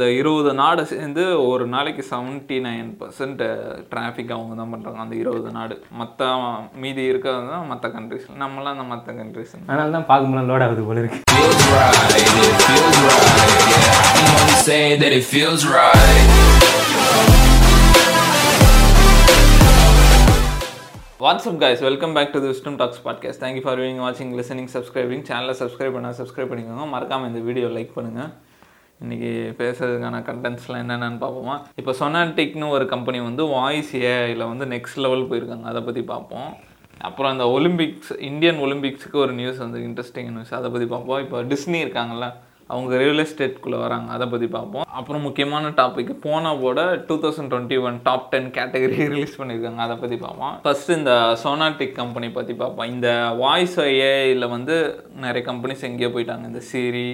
அந்த 0.00 0.12
இருபது 0.18 0.50
நாடு 0.60 0.82
சேர்ந்து 0.90 1.22
ஒரு 1.48 1.64
நாளைக்கு 1.72 2.02
செவன்ட்டி 2.10 2.58
நைன் 2.66 2.86
பர்சன்ட் 3.00 3.42
டிராஃபிக் 3.90 4.32
அவங்க 4.36 4.54
தான் 4.60 4.70
பண்ணுறாங்க 4.74 5.00
அந்த 5.04 5.14
இருபது 5.22 5.50
நாடு. 5.56 5.74
மற்ற 6.00 6.28
மீதி 6.82 7.02
இருக்கிறது 7.10 7.50
தான் 7.54 7.66
மற்ற 7.72 7.88
கண்ட்ரிஸ் 7.96 8.24
நம்மளாம் 8.42 8.72
அந்த 8.76 8.86
மற்ற 8.92 9.12
கண்ட்ரிஸ் 9.18 9.52
அதனால 9.66 9.90
தான் 9.96 10.08
பார்க்கும்போது 10.10 10.46
லோட் 10.50 10.64
ஆகுது 10.66 10.86
போல 10.88 10.98
இருக்கு. 11.02 11.20
What's up 21.24 21.62
guys? 21.62 21.80
Welcome 21.88 22.14
back 22.16 22.30
to 22.34 22.40
the 22.42 22.50
Wisdom 22.52 22.76
Talks 22.82 23.00
podcast 23.06 23.42
thank you 23.46 23.64
for 23.64 23.80
viewing 23.80 24.04
வாட்சிங் 24.06 24.30
லிசனிங் 24.40 24.70
சப்ஸ்கிரைபிங் 24.76 25.26
சேனலை 25.30 25.56
சப்ஸ்கிரைப் 25.62 25.96
பண்ணால் 25.96 26.20
சப்ஸ்கிரைப் 26.20 26.52
பண்ணிக்கோங்க. 26.52 26.86
மறக்காமல் 26.94 27.30
இந்த 27.32 27.42
வீடியோ 27.48 27.68
லைக் 27.78 27.98
பண்ணுங்கள் 27.98 28.30
இன்றைக்கி 29.04 29.28
பேசுறதுக்கான 29.58 30.16
கண்டென்ட்ஸ்லாம் 30.26 30.80
என்னென்னு 30.84 31.18
பார்ப்போமா? 31.22 31.54
இப்போ 31.80 31.92
சொனாட்டிக்னு 32.00 32.66
ஒரு 32.76 32.84
கம்பெனி 32.90 33.18
வந்து 33.26 33.42
வாய்ஸ் 33.54 33.92
ஏஐயில் 34.08 34.42
வந்து 34.50 34.64
நெக்ஸ்ட் 34.72 34.98
லெவல் 35.04 35.24
போயிருக்காங்க. 35.30 35.66
அதை 35.70 35.80
பற்றி 35.86 36.02
பார்ப்போம். 36.10 36.50
அப்புறம் 37.08 37.32
அந்த 37.34 37.44
ஒலிம்பிக்ஸ் 37.56 38.10
இந்தியன் 38.30 38.60
ஒலிம்பிக்ஸுக்கு 38.66 39.18
ஒரு 39.22 39.32
நியூஸ் 39.38 39.62
வந்து 39.64 39.78
இன்ட்ரெஸ்டிங் 39.86 40.28
நியூஸ் 40.34 40.52
அதை 40.58 40.70
பற்றி 40.74 40.88
பார்ப்போம். 40.92 41.22
இப்போ 41.24 41.40
டிஸ்னி 41.52 41.80
இருக்காங்கல்ல 41.84 42.28
அவங்க 42.74 42.92
ரியல் 43.04 43.22
எஸ்டேட்குள்ளே 43.24 43.80
வராங்க. 43.86 44.10
அதை 44.16 44.28
பற்றி 44.34 44.50
பார்ப்போம். 44.58 44.86
அப்புறம் 45.00 45.26
முக்கியமான 45.28 45.72
topic 45.80 46.12
போனவோட 46.26 46.78
two 47.08 47.18
thousand 47.24 47.52
twenty 47.54 47.80
one 47.86 47.98
top 48.10 48.30
ten 48.34 48.52
category 48.60 49.00
release 49.14 49.40
பண்ணியிருக்காங்க. 49.40 49.82
அதை 49.88 49.98
பற்றி 50.04 50.18
பார்ப்போம். 50.26 50.54
ஃபஸ்ட்டு 50.66 50.98
இந்த 51.00 51.14
சோனாட்டிக் 51.46 51.98
கம்பெனி 52.02 52.30
பற்றி 52.38 52.56
பார்ப்போம். 52.62 52.90
இந்த 52.94 53.08
வாய்ஸ் 53.44 53.80
ஏஐயில் 53.88 54.52
வந்து 54.56 54.78
நிறைய 55.26 55.44
கம்பெனிஸ் 55.52 55.90
எங்கேயோ 55.90 56.12
போயிட்டாங்க. 56.16 56.46
இந்த 56.52 56.62
சீரி 56.72 57.10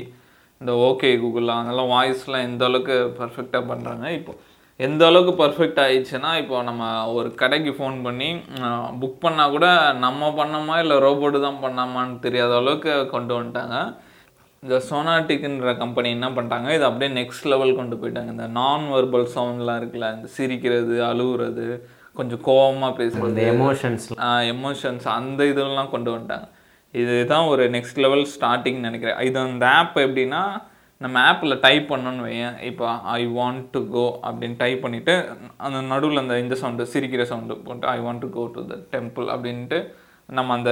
இந்த 0.61 0.73
ஓகே 0.89 1.09
கூகுள் 1.23 1.55
அதெல்லாம் 1.55 1.93
வாய்ஸ்லாம் 1.95 2.47
எந்த 2.49 2.63
அளவுக்கு 2.69 2.97
பர்ஃபெக்டாக 3.21 3.69
பண்ணுறாங்க 3.71 4.07
இப்போ 4.19 4.35
எந்த 4.81 5.03
அளவுக்கு 5.09 5.33
பர்ஃபெக்ட் 5.41 5.79
ஆயிடுச்சுன்னா 5.83 6.31
இப்போ 6.41 6.57
நம்ம 6.69 6.89
ஒரு 7.19 7.29
கடைக்கு 7.43 7.71
ஃபோன் 7.77 7.97
பண்ணி 8.07 8.29
புக் 9.03 9.23
பண்ணால் 9.25 9.55
கூட 9.55 9.69
நம்ம 10.05 10.29
பண்ணோமா 10.41 10.75
இல்லை 10.83 10.97
ரோபோட்டு 11.05 11.39
தான் 11.47 11.63
பண்ணாமான்னு 11.63 12.17
தெரியாத 12.27 12.53
அளவுக்கு 12.61 12.95
கொண்டு 13.15 13.33
வந்துட்டாங்க. 13.37 13.77
இந்த 14.63 14.77
சோனாட்டிக்ன்ற 14.89 15.73
கம்பெனி 15.83 16.09
என்ன 16.17 16.29
பண்ணிட்டாங்க? 16.37 16.69
இது 16.77 16.85
அப்படியே 16.89 17.11
நெக்ஸ்ட் 17.21 17.49
லெவல் 17.53 17.79
கொண்டு 17.81 17.97
போயிட்டாங்க. 18.01 18.31
இந்த 18.37 18.49
நான் 18.59 18.85
வெர்பல் 18.95 19.27
சவுண்ட்லாம் 19.37 19.79
இருக்குல்ல 19.81 20.09
இந்த 20.17 20.29
சிரிக்கிறது 20.37 20.97
அழுகுறது 21.11 21.67
கொஞ்சம் 22.19 22.45
கோவமாக 22.49 22.91
இந்த 22.91 22.99
பேசுறது 23.01 23.47
எமோஷன்ஸ் 23.55 24.07
எமோஷன்ஸ் 24.55 25.09
அந்த 25.17 25.41
இதெல்லாம் 25.53 25.93
கொண்டு 25.95 26.11
வந்துட்டாங்க. 26.15 26.49
இதுதான் 27.01 27.51
ஒரு 27.53 27.65
நெக்ஸ்ட் 27.77 28.01
லெவல் 28.05 28.25
ஸ்டார்டிங் 28.35 28.81
நினைக்கிறேன். 28.87 29.21
இது 29.29 29.39
அந்த 29.51 29.67
ஆப் 29.79 29.99
எப்படின்னா 30.07 30.43
நம்ம 31.05 31.17
ஆப்பில் 31.31 31.61
டைப் 31.65 31.87
பண்ணோன்னு 31.93 32.23
வையேன். 32.27 32.55
இப்போ 32.69 32.85
ஐ 33.19 33.23
வாண்ட் 33.39 33.65
டு 33.75 33.81
கோ 33.95 34.05
அப்படின்னு 34.27 34.57
டைப் 34.63 34.85
பண்ணிவிட்டு 34.85 35.15
அந்த 35.67 35.79
நடுவில் 35.93 36.23
அந்த 36.23 36.37
இந்த 36.45 36.57
சவுண்டு 36.63 36.85
சிரிக்கிற 36.93 37.25
சவுண்டு 37.33 37.57
போட்டு 37.67 37.87
I 37.95 37.99
want 38.07 38.23
to 38.25 38.31
go 38.37 38.45
to 38.55 38.63
the 38.71 38.79
temple 38.95 39.29
அப்படின்ட்டு 39.35 39.81
நம்ம 40.39 40.55
அந்த 40.59 40.71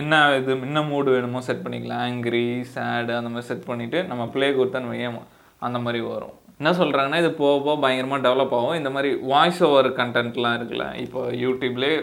என்ன 0.00 0.20
இது 0.40 0.52
என்ன 0.68 0.82
மூடு 0.90 1.08
வேணுமோ 1.14 1.40
செட் 1.48 1.64
பண்ணிக்கலாம். 1.64 2.04
ஆங்க்ரி 2.08 2.46
சேடு 2.74 3.12
அந்த 3.20 3.30
மாதிரி 3.32 3.50
செட் 3.50 3.68
பண்ணிவிட்டு 3.70 4.00
நம்ம 4.10 4.22
ப்ளே 4.36 4.48
கொடுத்தோன்னு 4.58 4.92
வையேன் 4.92 5.18
அந்த 5.66 5.78
மாதிரி 5.86 6.00
வரும். 6.14 6.36
என்ன 6.60 6.70
சொல்கிறாங்கன்னா 6.78 7.18
இது 7.22 7.30
போக 7.40 7.54
போக 7.64 7.74
பயங்கரமாக 7.82 8.24
டெவலப் 8.26 8.54
ஆகும். 8.58 8.76
இந்த 8.78 8.90
மாதிரி 8.94 9.10
வாய்ஸ் 9.32 9.58
ஓவர் 9.66 9.88
கண்டென்ட்லாம் 9.98 10.54
இருக்குல்ல 10.58 10.86
இப்போ 11.02 11.20
யூடியூப்லேயே 11.42 11.96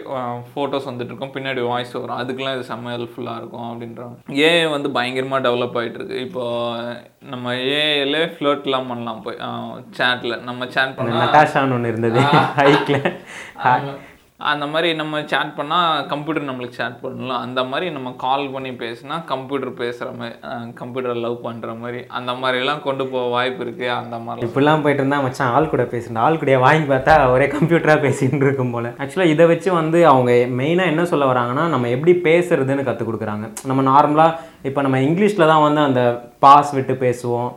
ஃபோட்டோஸ் 0.50 0.86
வந்துட்டு 0.90 1.10
இருக்கும். 1.12 1.32
பின்னாடி 1.36 1.62
வாய்ஸ் 1.70 1.94
வரும் 2.00 2.20
அதுக்கெலாம் 2.20 2.54
இது 2.58 2.68
செம்ம 2.70 2.92
ஹெல்ப்ஃபுல்லாக 2.96 3.40
இருக்கும் 3.40 3.66
அப்படின்றாங்க. 3.70 4.16
ஏஐ 4.48 4.62
வந்து 4.76 4.90
பயங்கரமாக 4.98 5.44
டெவலப் 5.48 5.76
ஆகிட்டு 5.80 6.00
இருக்கு. 6.00 6.22
இப்போ 6.28 6.44
நம்ம 7.34 7.54
ஏஐல 7.80 8.22
ஃப்ளோட்லாம் 8.36 8.90
பண்ணலாம் 8.92 9.22
போய் 9.26 9.42
சேட்டில் 9.98 10.40
நம்ம 10.48 10.70
சேட் 10.78 10.96
பண்ணால் 10.98 11.22
நட்டாஷான்னு 11.26 11.78
ஒன்று 11.78 11.92
இருந்தது 11.94 12.22
ஹைக்கில் 12.60 13.04
அந்த 14.50 14.64
மாதிரி 14.72 14.88
நம்ம 15.00 15.20
சேட் 15.32 15.52
பண்ணால் 15.58 16.06
கம்ப்யூட்டர் 16.12 16.46
நம்மளுக்கு 16.48 16.78
சேட் 16.78 16.96
பண்ணலாம் 17.02 17.42
அந்த 17.46 17.60
மாதிரி 17.70 17.86
நம்ம 17.96 18.08
கால் 18.24 18.44
பண்ணி 18.54 18.70
பேசினா 18.82 19.16
கம்ப்யூட்டர் 19.30 19.72
பேசுகிற 19.80 20.08
மாதிரி 20.18 20.34
கம்ப்யூட்டர் 20.80 21.20
லவ் 21.24 21.36
பண்ணுற 21.46 21.70
மாதிரி. 21.82 22.00
அந்த 22.18 22.32
மாதிரிலாம் 22.42 22.82
கொண்டு 22.86 23.04
போக 23.12 23.24
வாய்ப்பு 23.34 23.62
இருக்குது 23.66 23.92
அந்த 24.00 24.16
மாதிரி 24.26 24.46
இப்படிலாம் 24.48 24.84
போயிட்டு 24.86 25.02
இருந்தால் 25.02 25.24
மச்சான் 25.26 25.54
ஆள் 25.58 25.70
கூட 25.74 25.86
பேசுறேன் 25.94 26.22
ஆள் 26.26 26.40
கூட 26.42 26.58
வாங்கி 26.66 26.88
பார்த்தா 26.94 27.14
ஒரே 27.34 27.46
கம்ப்யூட்டராக 27.56 28.04
பேசிகிட்டு 28.06 28.46
இருக்கும் 28.48 28.74
போல. 28.76 28.88
ஆக்சுவலாக 29.02 29.34
இதை 29.34 29.46
வச்சு 29.52 29.72
வந்து 29.80 30.00
அவங்க 30.12 30.32
மெயினாக 30.60 30.92
என்ன 30.94 31.06
சொல்ல 31.12 31.30
வராங்கன்னா 31.32 31.66
நம்ம 31.74 31.92
எப்படி 31.96 32.14
பேசுறதுன்னு 32.28 32.88
கற்றுக் 32.88 33.10
கொடுக்குறாங்க. 33.10 33.48
நம்ம 33.70 33.84
நார்மலாக 33.92 34.52
இப்போ 34.68 34.80
நம்ம 34.84 34.98
இங்கிலீஷில் 35.06 35.50
தான் 35.52 35.64
வந்து 35.64 35.80
அந்த 35.88 36.02
பாஸ் 36.44 36.70
விட்டு 36.76 36.94
பேசுவோம். 37.04 37.50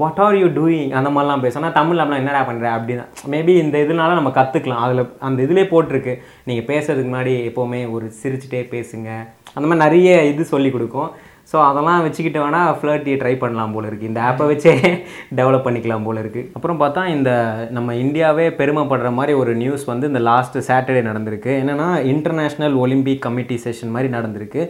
வாட் 0.00 0.20
ஆர் 0.24 0.36
யூ 0.40 0.48
டூயிங் 0.58 0.90
அந்த 0.98 1.08
மாதிரிலாம் 1.14 1.44
பேசுவோம். 1.44 1.64
ஆனால் 1.64 1.78
தமிழ் 1.78 2.00
அப்படின்னா 2.02 2.22
என்னடா 2.22 2.42
பண்ணுற 2.48 2.66
அப்படின்னு 2.76 3.04
மேபி 3.34 3.54
இந்த 3.64 3.78
இதனால 3.84 4.18
நம்ம 4.18 4.32
கற்றுக்கலாம் 4.38 4.84
அதில் 4.86 5.02
அந்த 5.28 5.38
இதிலே 5.46 5.64
போட்டிருக்கு. 5.72 6.14
நீங்கள் 6.50 6.68
பேசுறதுக்கு 6.72 7.10
முன்னாடி 7.12 7.34
எப்போவுமே 7.50 7.80
ஒரு 7.96 8.08
சிரிச்சுட்டே 8.20 8.62
பேசுங்க. 8.76 9.10
அந்த 9.56 9.64
மாதிரி 9.66 9.84
நிறைய 9.86 10.10
இது 10.32 10.44
சொல்லி 10.54 10.70
கொடுக்கும். 10.76 11.10
ஸோ 11.50 11.56
அதெல்லாம் 11.68 12.02
வச்சுக்கிட்டு 12.04 12.40
வேணால் 12.42 12.76
ஃப்ளர்ட்டி 12.80 13.12
ட்ரை 13.20 13.32
பண்ணலாம் 13.42 13.72
போல 13.76 13.88
இருக்குது 13.88 14.10
இந்த 14.10 14.20
ஆப்பை 14.26 14.44
வச்சே 14.50 14.72
டெவலப் 15.38 15.64
பண்ணிக்கலாம் 15.66 16.06
போல 16.08 16.20
இருக்குது 16.22 16.50
அப்புறம் 16.56 16.80
பார்த்தா 16.82 17.02
இந்த 17.14 17.30
நம்ம 17.76 17.94
இந்தியாவே 18.02 18.46
பெருமைப்படுற 18.60 19.10
மாதிரி 19.16 19.32
ஒரு 19.40 19.54
நியூஸ் 19.62 19.84
வந்து 19.92 20.10
இந்த 20.10 20.22
லாஸ்ட் 20.28 20.58
சாட்டர்டே 20.68 21.02
நடந்திருக்கு. 21.08 21.52
என்னென்னா 21.62 21.88
இன்டர்நேஷ்னல் 22.12 22.76
ஒலிம்பிக் 22.84 23.24
கமிட்டி 23.26 23.58
செஷன் 23.66 23.94
மாதிரி 23.96 24.10
நடந்திருக்கு. 24.16 24.62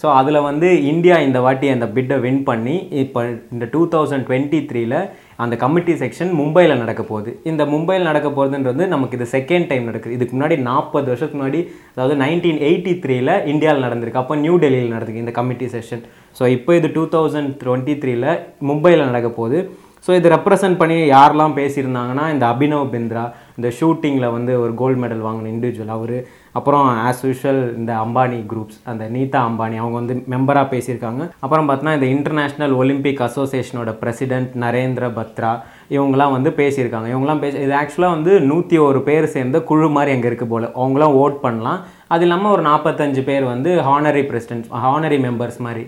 ஸோ 0.00 0.06
அதில் 0.18 0.46
வந்து 0.46 0.68
இந்தியா 0.90 1.16
இந்த 1.26 1.38
வாட்டி 1.44 1.66
அந்த 1.74 1.86
பிட்டை 1.96 2.16
வின் 2.24 2.42
பண்ணி 2.48 2.74
இப்போ 3.02 3.20
இந்த 3.54 3.64
டூ 3.74 3.82
தௌசண்ட் 3.94 4.26
டுவெண்ட்டி 4.28 4.58
த்ரீல 4.70 4.96
அந்த 5.42 5.54
கமிட்டி 5.62 5.94
செக்ஷன் 6.02 6.30
மும்பையில் 6.40 6.80
நடக்க 6.82 7.02
போகுது. 7.10 7.30
இந்த 7.50 7.62
மும்பையில் 7.72 8.08
நடக்க 8.10 8.28
போகிறதுன்றது 8.36 8.82
நமக்கு 8.92 9.16
இது 9.18 9.26
செகண்ட் 9.36 9.68
டைம் 9.70 9.88
நடக்குது. 9.90 10.16
இதுக்கு 10.18 10.34
முன்னாடி 10.36 10.56
நாற்பது 10.68 11.08
வருஷத்துக்கு 11.12 11.40
முன்னாடி 11.40 11.60
அதாவது 11.94 12.14
நைன்டீன் 12.24 12.60
எயிட்டி 12.68 12.94
த்ரீல 13.04 13.30
இந்தியாவில் 13.52 13.86
நடந்திருக்கு. 13.86 14.22
அப்போ 14.24 14.36
நியூ 14.44 14.54
டெல்லியில் 14.64 14.94
நடந்திருக்கு 14.94 15.24
இந்த 15.24 15.34
கமிட்டி 15.40 15.68
செஷன் 15.76 16.04
ஸோ 16.38 16.44
இப்போ 16.56 16.72
இது 16.80 16.90
டூ 16.98 17.04
தௌசண்ட் 17.16 17.52
டுவெண்ட்டி 17.64 17.96
த்ரீல 18.04 18.26
மும்பையில் 18.70 19.08
நடக்க 19.10 19.30
போகுது. 19.40 19.60
ஸோ 20.06 20.12
இது 20.18 20.28
ரெப்ரசன்ட் 20.36 20.80
பண்ணி 20.80 20.96
யாரெல்லாம் 21.16 21.54
பேசியிருந்தாங்கன்னா 21.60 22.24
இந்த 22.34 22.44
அபினவ் 22.52 22.90
பிந்த்ரா 22.92 23.24
இந்த 23.58 23.68
ஷூட்டிங்கில் 23.78 24.34
வந்து 24.36 24.52
ஒரு 24.64 24.72
கோல்டு 24.80 25.00
மெடல் 25.02 25.22
வாங்கின 25.26 25.50
இண்டிவிஜுவல் 25.54 25.94
அவர் 25.96 26.16
அப்புறம் 26.58 26.86
ஆஸ் 27.08 27.22
யூஷுவல் 27.28 27.60
இந்த 27.80 27.92
அம்பானி 28.04 28.38
குரூப்ஸ் 28.50 28.78
அந்த 28.90 29.04
நீதா 29.14 29.40
அம்பானி 29.48 29.76
அவங்க 29.82 29.96
வந்து 30.00 30.14
மெம்பராக 30.34 30.66
பேசியிருக்காங்க. 30.74 31.22
அப்புறம் 31.44 31.66
பார்த்தோன்னா 31.68 31.96
இந்த 31.98 32.08
இன்டர்நேஷ்னல் 32.16 32.74
ஒலிம்பிக் 32.82 33.22
அசோசியேஷனோட 33.28 33.92
பிரசிடென்ட் 34.02 34.54
நரேந்திர 34.64 35.08
பத்ரா 35.18 35.52
இவங்கெல்லாம் 35.96 36.34
வந்து 36.36 36.50
பேசியிருக்காங்க. 36.60 37.08
இவங்கெல்லாம் 37.12 37.42
பேசி 37.44 37.60
இது 37.66 37.76
ஆக்சுவலாக 37.82 38.16
வந்து 38.16 38.32
நூற்றி 38.50 38.78
ஒரு 38.88 39.02
பேர் 39.08 39.32
சேர்ந்த 39.36 39.60
குழு 39.70 39.90
மாதிரி 39.98 40.14
அங்கே 40.16 40.28
இருக்குது 40.30 40.52
போல். 40.54 40.72
அவங்களாம் 40.80 41.18
ஓட் 41.24 41.38
பண்ணலாம். 41.44 41.80
அது 42.14 42.24
இல்லாமல் 42.26 42.54
ஒரு 42.56 42.64
நாற்பத்தஞ்சு 42.70 43.22
பேர் 43.28 43.46
வந்து 43.54 43.70
ஹானரி 43.90 44.24
பிரசிடென்ட் 44.32 44.66
ஹானரி 44.86 45.20
மெம்பர்ஸ் 45.28 45.60
மாதிரி. 45.68 45.84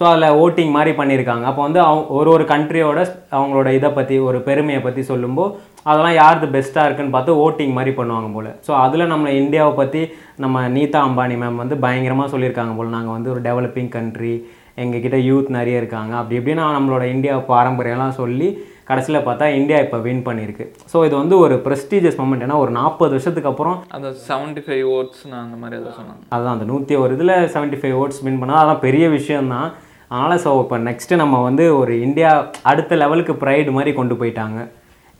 ஸோ 0.00 0.04
அதில் 0.10 0.36
ஓட்டிங் 0.42 0.70
மாதிரி 0.74 0.92
பண்ணியிருக்காங்க 0.98 1.44
அப்போ 1.48 1.62
வந்து 1.66 1.80
அவங்க 1.86 2.14
ஒரு 2.18 2.28
ஒரு 2.34 2.44
கண்ட்ரியோட 2.52 3.00
அவங்களோட 3.38 3.68
இதை 3.78 3.88
பற்றி 3.96 4.18
ஒரு 4.28 4.38
பெருமையை 4.46 4.78
பற்றி 4.84 5.02
சொல்லும்போது 5.08 5.56
அதெல்லாம் 5.90 6.16
யாருது 6.20 6.46
பெஸ்ட்டாக 6.54 6.86
இருக்குன்னு 6.86 7.14
பார்த்து 7.16 7.32
ஓட்டிங் 7.44 7.74
மாதிரி 7.78 7.92
பண்ணுவாங்க 7.98 8.28
போல். 8.36 8.48
ஸோ 8.66 8.70
அதில் 8.84 9.10
நம்ம 9.12 9.32
இந்தியாவை 9.40 9.72
பற்றி 9.80 10.02
நம்ம 10.44 10.62
நீதா 10.76 11.00
அம்பானி 11.08 11.36
மேம் 11.42 11.60
வந்து 11.62 11.76
பயங்கரமாக 11.84 12.32
சொல்லியிருக்காங்க 12.34 12.74
போல். 12.78 12.94
நாங்கள் 12.96 13.16
வந்து 13.16 13.32
ஒரு 13.34 13.42
டெவலப்பிங் 13.48 13.92
கண்ட்ரி 13.96 14.34
எங்ககிட்ட 14.82 15.18
யூத் 15.28 15.50
நிறைய 15.58 15.82
இருக்காங்க. 15.82 16.12
அப்படி 16.20 16.38
இப்படின்னு 16.40 16.64
நம்மளோட 16.78 17.04
இந்தியா 17.14 17.34
பாரம்பரியம்லாம் 17.52 18.18
சொல்லி 18.22 18.48
கடைசியில் 18.90 19.26
பார்த்தா 19.26 19.46
இந்தியா 19.58 19.78
இப்போ 19.84 19.98
வின் 20.06 20.24
பண்ணியிருக்கு. 20.28 20.64
ஸோ 20.92 21.04
இது 21.08 21.14
வந்து 21.22 21.36
ஒரு 21.44 21.56
ப்ரெஸ்டீஜியஸ் 21.66 22.18
மூமெண்ட் 22.20 22.44
ஏன்னா 22.46 22.56
ஒரு 22.64 22.72
நாற்பது 22.78 23.14
வருஷத்துக்கு 23.16 23.52
அப்புறம் 23.52 23.76
அந்த 23.98 24.08
செவன்ட்டி 24.30 24.64
ஃபைவ் 24.66 24.86
ஓட்ஸ்னு 24.96 25.36
அந்த 25.44 25.58
மாதிரி 25.62 25.78
அதை 25.80 25.92
சொன்னாங்க. 26.00 26.22
அதுதான் 26.34 26.56
அந்த 26.56 26.68
நூற்றி 26.72 26.96
ஒரு 27.04 27.14
இதில் 27.18 27.36
செவன்ட்டி 27.54 27.80
ஃபைவ் 27.82 27.98
ஓட்ஸ் 28.02 28.24
வின் 28.26 28.42
பண்ணால் 28.42 28.60
அதெல்லாம் 28.62 28.84
பெரிய 28.88 29.04
விஷயம்தான். 29.18 29.70
அதனால் 30.10 30.42
ஸோ 30.44 30.50
இப்போ 30.62 30.76
நெக்ஸ்ட்டு 30.88 31.20
நம்ம 31.22 31.36
வந்து 31.48 31.64
ஒரு 31.80 31.94
இந்தியா 32.06 32.30
அடுத்த 32.70 32.96
லெவலுக்கு 33.02 33.34
ப்ரைடு 33.42 33.70
மாதிரி 33.76 33.92
கொண்டு 33.98 34.14
போயிட்டாங்க. 34.20 34.58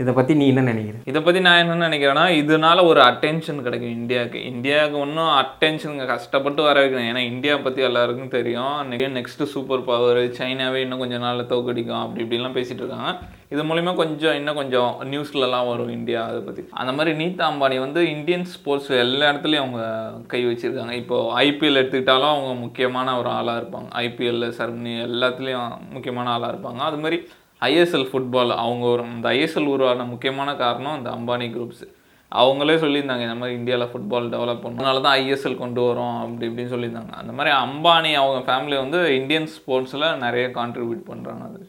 இதை 0.02 0.12
பற்றி 0.16 0.32
நீ 0.40 0.44
என்ன 0.50 0.62
நினைக்கிற? 0.68 0.98
இதை 1.10 1.20
பற்றி 1.24 1.40
நான் 1.46 1.62
என்ன 1.62 1.74
நினைக்கிறேன்னா 1.86 2.24
இதனால 2.42 2.84
ஒரு 2.90 3.00
அட்டென்ஷன் 3.08 3.58
கிடைக்கும் 3.64 3.96
இந்தியாவுக்கு. 4.00 4.38
இந்தியாவுக்கு 4.50 4.96
ஒன்றும் 5.04 5.32
அட்டென்ஷன் 5.40 5.98
கஷ்டப்பட்டு 6.10 6.60
வர 6.66 6.76
வைக்கணும். 6.84 7.08
ஏன்னா 7.10 7.22
இந்தியா 7.32 7.54
பற்றி 7.64 7.82
எல்லாருக்கும் 7.88 8.32
தெரியும். 8.36 8.76
நெக்ஸ்ட் 9.18 9.42
சூப்பர் 9.54 9.84
பவர் 9.90 10.20
சைனாவே 10.38 10.78
இன்னும் 10.84 11.02
கொஞ்சம் 11.02 11.24
நாளில் 11.26 11.50
தோக்கடிக்கும். 11.52 12.02
அப்படி 12.04 12.24
இப்படிலாம் 12.24 12.56
பேசிட்டு 12.58 12.82
இருக்காங்க. 12.82 13.12
இது 13.54 13.62
மூலிமா 13.68 13.92
கொஞ்சம் 14.00 14.36
இன்னும் 14.38 14.58
கொஞ்சம் 14.60 14.90
நியூஸ்லலாம் 15.12 15.68
வரும் 15.70 15.92
இந்தியா 15.98 16.20
அதை 16.30 16.40
பற்றி 16.48 16.62
அந்த 16.82 16.92
மாதிரி 16.98 17.12
நீதா 17.20 17.44
அம்பானி 17.50 17.78
வந்து 17.84 18.02
இந்தியன் 18.16 18.46
ஸ்போர்ட்ஸ் 18.54 18.90
எல்லா 19.04 19.28
இடத்துலையும் 19.30 19.64
அவங்க 19.64 19.82
கை 20.32 20.42
வச்சுருக்காங்க. 20.46 20.94
இப்போது 21.02 21.32
ஐபிஎல் 21.46 21.80
எடுத்துக்கிட்டாலும் 21.80 22.32
அவங்க 22.34 22.54
முக்கியமான 22.64 23.18
ஒரு 23.20 23.30
ஆளாக 23.38 23.60
இருப்பாங்க. 23.62 23.90
ஐபிஎல்ல 24.04 24.48
சர்மனி 24.60 24.94
எல்லாத்துலேயும் 25.08 25.76
முக்கியமான 25.96 26.30
ஆளாக 26.36 26.52
இருப்பாங்க. 26.54 26.82
அது 26.90 27.00
மாதிரி 27.04 27.18
ஐஎஸ்எல் 27.68 28.08
ஃபுட்பால் 28.10 28.52
அவங்க 28.64 28.84
ஒரு 28.94 29.02
இந்த 29.14 29.28
ஐஎஸ்எல் 29.38 29.72
உருவான 29.76 30.04
முக்கியமான 30.12 30.54
காரணம் 30.64 30.96
அந்த 30.98 31.10
அம்பானி 31.16 31.48
குரூப்ஸ் 31.56 31.86
அவங்களே 32.32 32.74
சொல்லியிருந்தாங்க 32.82 33.24
இந்த 33.26 33.38
மாதிரி 33.38 33.56
இந்தியாவில் 33.58 33.90
ஃபுட்பால் 33.92 34.28
டெவலப் 34.34 34.60
பண்ணணும். 34.64 34.82
அதனால 34.82 35.00
தான் 35.06 35.16
ஐஎஸ்எல் 35.22 35.56
கொண்டு 35.62 35.80
வரோம் 35.86 36.16
அப்படி 36.24 36.46
இப்படின்னு 36.48 36.72
சொல்லியிருந்தாங்க. 36.74 37.12
அந்த 37.20 37.32
மாதிரி 37.38 37.50
அம்பானி 37.62 38.10
அவங்க 38.20 38.40
ஃபேமிலி 38.48 38.76
வந்து 38.82 38.98
இந்தியன் 39.20 39.48
ஸ்போர்ட்ஸில் 39.54 40.06
நிறைய 40.24 40.44
கான்ட்ரிபியூட் 40.58 41.02
பண்ணுறாங்க 41.08 41.44
அது. 41.48 41.60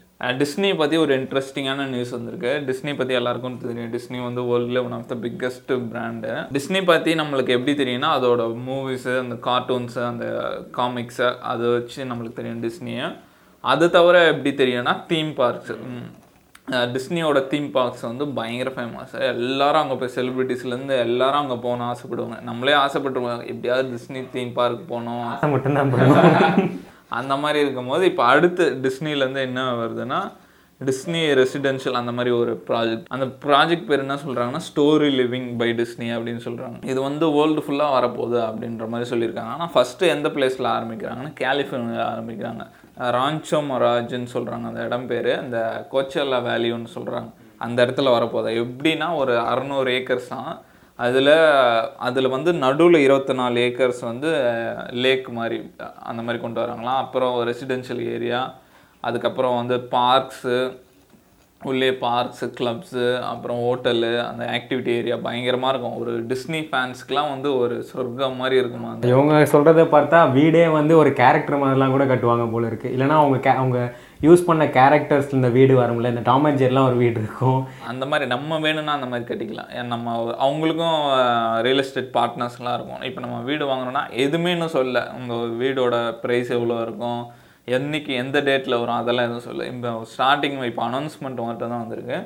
டிஸ்னியை 0.42 0.76
பற்றி 0.82 0.96
ஒரு 1.04 1.14
இன்ட்ரெஸ்டிங்கான 1.20 1.88
நியூஸ் 1.94 2.14
வந்திருக்கு. 2.18 2.52
டிஸ்னி 2.70 2.94
பற்றி 3.00 3.14
எல்லாருக்கும் 3.20 3.58
தெரியும். 3.64 3.92
டிஸ்னி 3.96 4.20
வந்து 4.28 4.42
வேர்ல்டில் 4.50 4.84
one 4.84 4.96
of 5.00 5.10
the 5.14 5.18
biggest 5.26 5.74
brand 5.94 6.32
Disney 6.58 6.82
பற்றி 6.92 7.14
நம்மளுக்கு 7.22 7.56
எப்படி 7.58 7.76
தெரியும்னா 7.82 8.12
அதோட 8.18 8.46
மூவிஸு 8.68 9.14
அந்த 9.24 9.38
கார்ட்டூன்ஸு 9.50 10.02
அந்த 10.12 10.28
காமிக்ஸு 10.80 11.28
அதை 11.54 11.68
வச்சு 11.78 12.10
நம்மளுக்கு 12.12 12.40
தெரியும் 12.42 12.64
டிஸ்னியை 12.68 13.08
அது 13.70 13.86
தவிர 13.96 14.18
எப்படி 14.32 14.52
தெரியும்னா 14.62 14.94
தீம் 15.12 15.32
பார்க்ஸ் 15.40 15.72
டிஸ்னியோட 16.96 17.40
தீம் 17.52 17.70
பார்க்ஸ் 17.78 18.04
வந்து 18.10 18.26
பயங்கர 18.38 18.70
ஃபேமஸ் 18.76 19.14
எல்லாரும் 19.32 19.82
அங்கே 19.82 19.96
போய் 20.02 20.14
செலிபிரிட்டிஸ்லேருந்து 20.16 20.96
எல்லாரும் 21.06 21.42
அங்கே 21.42 21.58
போகணும் 21.66 21.90
ஆசைப்படுவாங்க. 21.94 22.38
நம்மளே 22.50 22.76
ஆசைப்பட்டுருவாங்க. 22.84 23.44
எப்படியாவது 23.54 23.90
டிஸ்னி 23.96 24.22
தீம் 24.36 24.54
பார்க் 24.60 24.88
போகணும். 24.92 25.26
ஆசை 25.32 25.50
மட்டும்தான் 25.54 26.70
அந்த 27.20 27.36
மாதிரி 27.44 27.60
இருக்கும்போது 27.66 28.04
இப்போ 28.12 28.24
அடுத்து 28.34 28.66
டிஸ்னிலேருந்து 28.86 29.42
என்ன 29.48 29.66
வருதுன்னா 29.82 30.20
டிஸ்னி 30.90 31.20
ரெசிடென்ஷியல் 31.40 31.98
அந்த 32.00 32.12
மாதிரி 32.18 32.32
ஒரு 32.42 32.54
ப்ராஜெக்ட் 32.68 33.10
அந்த 33.16 33.26
ப்ராஜெக்ட் 33.46 33.88
பேர் 33.90 34.04
என்ன 34.06 34.16
சொல்கிறாங்கன்னா 34.24 34.62
ஸ்டோரி 34.68 35.10
லிவிங் 35.20 35.50
பை 35.62 35.68
டிஸ்னி 35.80 36.08
அப்படின்னு 36.16 36.42
சொல்கிறாங்க 36.46 36.78
இது 36.92 37.00
வந்து 37.08 37.26
வேர்ல்டு 37.36 37.64
ஃபுல்லாக 37.66 37.96
வரப்போகுது 37.98 38.40
அப்படின்ற 38.48 38.88
மாதிரி 38.94 39.10
சொல்லியிருக்காங்க. 39.12 39.52
ஆனால் 39.56 39.72
ஃபஸ்ட்டு 39.74 40.10
எந்த 40.16 40.30
பிளேஸில் 40.36 40.70
ஆரம்பிக்கிறாங்கன்னா 40.78 41.34
கலிஃபோர்னியா 41.42 42.06
ஆரம்பிக்கிறாங்க. 42.14 42.66
ராஞ்சோ 43.18 43.60
மொராஜுன்னு 43.70 44.34
சொல்கிறாங்க 44.36 44.66
அந்த 44.72 44.88
இடம் 44.88 45.08
பேர். 45.12 45.32
அந்த 45.44 45.60
கோச்சல்லா 45.94 46.40
வேல்யூன்னு 46.50 46.92
சொல்கிறாங்க 46.98 47.30
அந்த 47.66 47.78
இடத்துல 47.86 48.12
வரப்போதா 48.18 48.52
எப்படின்னா 48.64 49.08
ஒரு 49.22 49.34
அறநூறு 49.52 49.90
ஏக்கர்ஸ் 49.98 50.34
தான். 50.36 50.52
அதில் 51.06 51.36
அதில் 52.08 52.34
வந்து 52.34 52.52
நடுவில் 52.64 53.06
இருபத்தி 53.06 53.34
நாலு 53.40 53.60
ஏக்கர்ஸ் 53.68 54.02
வந்து 54.10 54.32
லேக் 55.04 55.30
மாதிரி 55.38 55.58
அந்த 56.10 56.22
மாதிரி 56.26 56.40
கொண்டு 56.44 56.60
வராங்களாம். 56.64 57.00
அப்புறம் 57.04 57.36
ரெசிடென்ஷியல் 57.50 58.04
ஏரியா 58.16 58.42
அதுக்கப்புறம் 59.10 59.60
வந்து 59.62 59.78
பார்க்ஸு 59.98 60.56
உள்ளே 61.70 61.90
பார்க்ஸு 62.04 62.46
கிளப்ஸு 62.58 63.04
அப்புறம் 63.32 63.58
ஹோட்டலு 63.66 64.12
அந்த 64.28 64.44
ஆக்டிவிட்டி 64.58 64.92
ஏரியா 65.00 65.16
பயங்கரமாக 65.26 65.72
இருக்கும். 65.74 65.98
ஒரு 66.02 66.12
டிஸ்னி 66.32 66.62
ஃபேன்ஸ்க்குலாம் 66.70 67.28
வந்து 67.34 67.50
ஒரு 67.64 67.76
சொர்க்கம் 67.90 68.40
மாதிரி 68.42 68.56
இருக்குமா? 68.62 68.92
இவங்க 69.12 69.34
சொல்கிறத 69.52 69.84
பார்த்தா 69.96 70.20
வீடே 70.38 70.64
வந்து 70.78 70.94
ஒரு 71.02 71.12
கேரக்டர் 71.20 71.62
மாதிரிலாம் 71.64 71.94
கூட 71.96 72.06
கட்டுவாங்க 72.12 72.46
போல 72.54 72.72
இருக்கு. 72.72 72.94
இல்லைன்னா 72.96 73.18
அவங்க 73.24 73.38
கே 73.48 73.52
அவங்க 73.64 73.82
யூஸ் 74.28 74.48
பண்ண 74.48 74.66
கேரக்டர்ஸ் 74.78 75.36
இந்த 75.38 75.50
வீடு 75.58 75.76
வரும்ல 75.82 76.12
இந்த 76.14 76.24
டாம் 76.30 76.48
அண்ட் 76.48 76.62
ஜெர்லாம் 76.62 76.88
ஒரு 76.90 76.98
வீடு 77.04 77.18
இருக்கும். 77.24 77.62
அந்த 77.92 78.08
மாதிரி 78.14 78.30
நம்ம 78.34 78.60
வேணும்னா 78.66 78.96
அந்த 79.00 79.10
மாதிரி 79.12 79.28
கட்டிக்கலாம். 79.30 79.70
நம்ம 79.94 80.16
அவங்களுக்கும் 80.48 80.98
ரியல் 81.68 81.84
எஸ்டேட் 81.84 82.12
பார்ட்னர்ஸ்லாம் 82.18 82.78
இருக்கும். 82.80 83.06
இப்போ 83.10 83.24
நம்ம 83.26 83.38
வீடு 83.52 83.70
வாங்குறோம்னா 83.74 84.04
எதுவுமே 84.26 84.56
இன்னும் 84.58 84.76
சொல்ல. 84.80 85.06
உங்கள் 85.20 85.54
வீடோட 85.62 85.96
ப்ரைஸ் 86.26 86.52
எவ்வளோ 86.58 86.80
இருக்கும்? 86.88 87.22
என்னைக்கு 87.68 88.12
எந்த 88.22 88.38
டேட்டில் 88.48 88.80
வரும் 88.82 89.00
அதெல்லாம் 89.00 89.28
எதுவும் 89.28 89.48
சொல்ல 89.48 89.66
இப்போ 89.72 89.90
ஸ்டார்டிங் 90.14 90.56
இப்போ 90.70 90.84
அனௌன்ஸ்மெண்ட் 90.90 91.42
மட்டும் 91.48 91.74
தான் 91.74 91.84
வந்திருக்கு. 91.84 92.20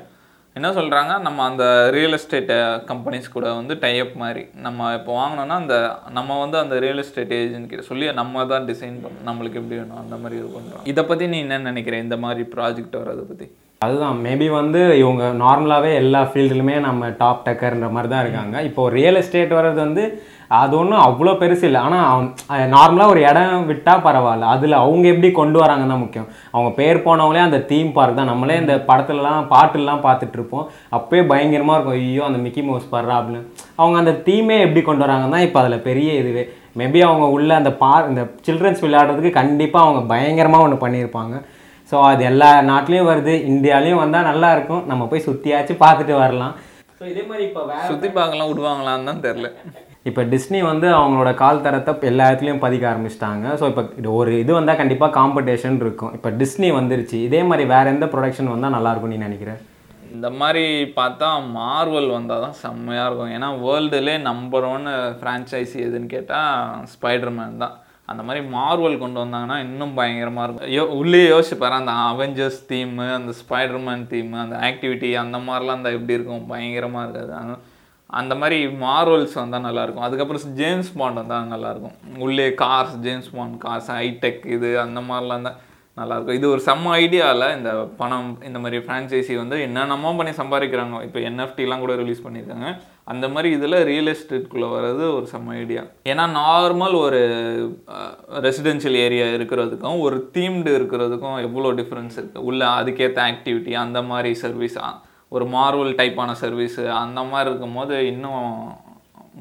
என்ன 0.56 0.68
சொல்கிறாங்க 0.76 1.12
நம்ம 1.24 1.38
அந்த 1.50 1.64
ரியல் 1.94 2.16
எஸ்டேட் 2.18 2.52
கம்பெனிஸ் 2.90 3.26
கூட 3.34 3.46
வந்து 3.58 3.74
டைப் 3.82 4.12
மாதிரி 4.22 4.42
நம்ம 4.66 4.86
இப்போ 4.98 5.12
வாங்கினோன்னா 5.18 5.56
அந்த 5.62 5.76
நம்ம 6.18 6.38
வந்து 6.42 6.56
அந்த 6.62 6.76
ரியல் 6.84 7.02
எஸ்டேட் 7.02 7.34
ஏஜென்ட் 7.38 7.70
கிட்ட 7.72 7.82
சொல்லி 7.90 8.06
நம்ம 8.20 8.44
தான் 8.52 8.68
டிசைன் 8.70 8.96
பண்ணணும். 9.02 9.26
நம்மளுக்கு 9.28 9.60
எப்படி 9.60 9.76
வேணும் 9.80 10.00
அந்த 10.04 10.16
மாதிரி 10.22 10.38
இது 10.40 10.48
பண்ணுறோம் 10.54 10.86
இதை 10.92 11.04
பற்றி 11.10 11.26
நீ 11.32 11.40
என்ன 11.46 11.58
நினைக்கிற 11.70 11.98
இந்த 12.04 12.18
மாதிரி 12.24 12.44
ப்ராஜெக்ட் 12.54 12.96
வரதை 13.02 13.24
பற்றி 13.30 13.48
அதுதான் 13.86 14.22
மேபி 14.26 14.46
வந்து 14.60 14.82
இவங்க 15.02 15.24
நார்மலாகவே 15.44 15.90
எல்லா 16.02 16.22
ஃபீல்டுலுமே 16.30 16.76
நம்ம 16.86 17.10
டாப் 17.22 17.44
டக்கர்ன்ற 17.48 17.88
மாதிரி 17.96 18.10
தான் 18.14 18.24
இருக்காங்க. 18.24 18.56
இப்போ 18.68 18.82
ரியல் 18.96 19.20
எஸ்டேட் 19.22 19.52
வர்றது 19.58 19.80
வந்து 19.86 20.04
அது 20.60 20.72
ஒன்றும் 20.80 21.04
அவ்வளோ 21.06 21.32
பெருசு 21.40 21.64
இல்லை. 21.68 21.80
ஆனால் 21.86 22.66
நார்மலாக 22.74 23.12
ஒரு 23.14 23.20
இடம் 23.30 23.66
விட்டால் 23.70 24.04
பரவாயில்ல. 24.06 24.50
அதில் 24.54 24.76
அவங்க 24.82 25.06
எப்படி 25.12 25.30
கொண்டு 25.40 25.58
வராங்க 25.62 25.86
தான் 25.92 26.02
முக்கியம். 26.02 26.28
அவங்க 26.54 26.70
பேர் 26.80 27.04
போனவங்களே 27.06 27.42
அந்த 27.46 27.60
தீம் 27.70 27.90
பார்க் 27.96 28.18
தான். 28.18 28.30
நம்மளே 28.32 28.58
இந்த 28.62 28.76
படத்துலலாம் 28.90 29.48
பாட்டுலாம் 29.54 30.04
பார்த்துட்டு 30.06 30.38
இருப்போம். 30.38 30.66
அப்பயே 30.98 31.22
பயங்கரமாக 31.32 31.76
இருக்கும். 31.78 31.98
ஐயோ 32.02 32.24
அந்த 32.28 32.40
மிக்கி 32.44 32.64
மவுஸ் 32.68 32.92
பாடுறா 32.94 33.16
அப்படின்னு. 33.20 33.42
அவங்க 33.80 33.96
அந்த 34.02 34.14
தீமே 34.28 34.58
எப்படி 34.66 34.82
கொண்டு 34.88 35.04
வராங்க 35.06 35.28
தான் 35.34 35.46
இப்போ 35.48 35.60
அதில் 35.62 35.86
பெரிய 35.88 36.12
இதுவே. 36.22 36.44
மேபி 36.80 37.00
அவங்க 37.08 37.26
உள்ள 37.36 37.50
அந்த 37.60 37.70
பார் 37.82 38.08
இந்த 38.12 38.22
சில்ட்ரன்ஸ் 38.46 38.82
விளையாடுறதுக்கு 38.86 39.32
கண்டிப்பாக 39.40 39.86
அவங்க 39.86 40.02
பயங்கரமாக 40.12 40.66
ஒன்று 40.66 40.82
பண்ணியிருப்பாங்க. 40.84 41.34
ஸோ 41.90 41.96
அது 42.10 42.22
எல்லா 42.30 42.50
நாட்டிலையும் 42.70 43.10
வருது. 43.10 43.34
இந்தியாலையும் 43.50 44.02
வந்தால் 44.02 44.28
நல்லா 44.30 44.48
இருக்கும். 44.56 44.84
நம்ம 44.92 45.02
போய் 45.10 45.26
சுற்றியாச்சும் 45.28 45.82
பார்த்துட்டு 45.84 46.14
வரலாம். 46.22 46.54
ஸோ 46.98 47.02
இதே 47.12 47.24
மாதிரி 47.30 47.44
இப்போ 47.48 47.62
வேற 47.72 47.82
சுற்றி 47.90 48.08
பார்க்கலாம் 48.20 48.50
விடுவாங்களான்னு 48.52 49.10
தான் 49.10 49.24
தெரில. 49.26 49.48
இப்போ 50.08 50.22
டிஸ்னி 50.32 50.58
வந்து 50.70 50.88
அவங்களோட 50.96 51.30
கால் 51.42 51.62
தரத்தை 51.64 51.92
எல்லா 52.10 52.26
இடத்துலையும் 52.28 52.64
பதிக்க 52.64 52.84
ஆரம்பிச்சிட்டாங்க. 52.90 53.46
ஸோ 53.60 53.64
இப்போ 53.70 53.82
இது 54.00 54.08
ஒரு 54.18 54.32
இது 54.42 54.52
வந்தால் 54.58 54.78
கண்டிப்பாக 54.80 55.16
காம்படிஷன் 55.20 55.80
இருக்கும். 55.84 56.12
இப்போ 56.18 56.30
டிஸ்னி 56.42 56.68
வந்துருச்சு. 56.80 57.16
இதே 57.28 57.40
மாதிரி 57.50 57.64
வேற 57.72 57.84
எந்த 57.94 58.08
ப்ரொடக்ஷன் 58.12 58.52
வந்தால் 58.52 58.76
நல்லாயிருக்கும்னு 58.76 59.16
நீ 59.16 59.26
நினைக்கிறேன் 59.28 59.62
இந்த 60.16 60.28
மாதிரி 60.40 60.64
பார்த்தா 60.98 61.28
மார்வல் 61.56 62.06
வந்தால் 62.16 62.44
தான் 62.44 62.56
செம்மையாக 62.60 63.08
இருக்கும். 63.08 63.32
ஏன்னா 63.36 63.48
வேர்ல்டுலே 63.64 64.14
நம்பர் 64.28 64.66
ஒன் 64.74 64.86
ஃப்ரான்ச்சைஸி 65.20 65.78
எதுன்னு 65.86 66.12
கேட்டால் 66.14 66.86
ஸ்பைடர்மேன் 66.92 67.60
தான். 67.64 67.74
அந்த 68.10 68.22
மாதிரி 68.26 68.40
மார்வல் 68.56 69.00
கொண்டு 69.02 69.18
வந்தாங்கன்னா 69.22 69.56
இன்னும் 69.66 69.96
பயங்கரமாக 69.98 70.44
இருக்கும். 70.46 70.72
யோ 70.76 70.82
உள்ளே 71.00 71.22
யோசிப்பார் 71.34 71.80
அந்த 71.80 71.94
அவெஞ்சர்ஸ் 72.10 72.60
தீமு 72.70 73.06
அந்த 73.18 73.32
ஸ்பைடர்மேன் 73.40 74.04
தீமு 74.12 74.36
அந்த 74.44 74.58
ஆக்டிவிட்டி 74.68 75.10
அந்த 75.24 75.38
மாதிரிலாம் 75.48 75.80
அந்த 75.80 75.92
எப்படி 75.98 76.16
இருக்கும்? 76.18 76.44
பயங்கரமாக 76.52 77.04
இருக்காது. 77.06 77.56
அந்த 78.10 78.32
மாதிரி 78.40 78.58
மார்வல்ஸ் 78.82 79.38
வந்தால் 79.42 79.66
நல்லாயிருக்கும் 79.68 80.06
அதுக்கப்புறம் 80.06 80.56
ஜேம்ஸ் 80.60 80.90
பாண்ட் 80.98 81.20
வந்தால் 81.22 81.54
நல்லாயிருக்கும் 81.54 81.96
உள்ளே 82.26 82.48
cars 82.64 82.98
James 83.06 83.32
Bond 83.36 83.56
cars 83.64 83.90
high tech 83.98 84.44
இது 84.56 84.68
அந்த 84.84 85.00
மாதிரிலாம் 85.08 85.46
தான் 85.48 85.58
நல்லாயிருக்கும் 85.96 86.38
இது 86.38 86.46
ஒரு 86.54 86.62
செம்ம 86.66 86.90
ஐடியாவில் 87.02 87.54
இந்த 87.56 87.70
பணம் 88.00 88.28
இந்த 88.48 88.58
மாதிரி 88.62 88.78
ஃப்ரான்ச்சைசி 88.84 89.34
வந்து 89.40 89.56
என்னென்னமோ 89.66 90.10
பண்ணி 90.18 90.32
சம்பாதிக்கிறாங்க. 90.40 90.96
இப்போ 91.06 91.18
என்எஃப்டிலாம் 91.28 91.82
கூட 91.84 91.94
ரிலீஸ் 92.00 92.22
பண்ணியிருக்காங்க. 92.24 92.68
அந்த 93.12 93.26
மாதிரி 93.34 93.48
இதில் 93.56 93.78
ரியல் 93.90 94.10
எஸ்டேட்குள்ளே 94.12 94.68
வர்றது 94.74 95.04
ஒரு 95.16 95.26
செம்ம 95.32 95.54
ஐடியா 95.62 95.82
ஏன்னா 96.10 96.24
நார்மல் 96.40 96.96
ஒரு 97.04 97.20
ரெசிடென்ஷியல் 98.46 98.98
ஏரியா 99.04 99.26
இருக்கிறதுக்கும் 99.36 100.00
ஒரு 100.06 100.18
தீம்டு 100.36 100.72
இருக்கிறதுக்கும் 100.78 101.38
எவ்வளோ 101.46 101.70
டிஃப்ரென்ஸ் 101.80 102.16
இருக்குது 102.20 102.46
உள்ள 102.50 102.62
அதுக்கேற்ற 102.78 103.20
ஆக்டிவிட்டி 103.30 103.74
அந்த 103.84 104.02
மாதிரி 104.10 104.32
சர்வீஸ் 104.44 104.78
ஒரு 105.32 105.44
மார்வல் 105.46 105.92
டைப்பான 105.94 106.34
சர்வீஸு 106.40 106.82
அந்த 106.96 107.20
மாதிரி 107.22 107.50
இருக்கும்போது 107.50 108.06
இன்னும் 108.06 108.44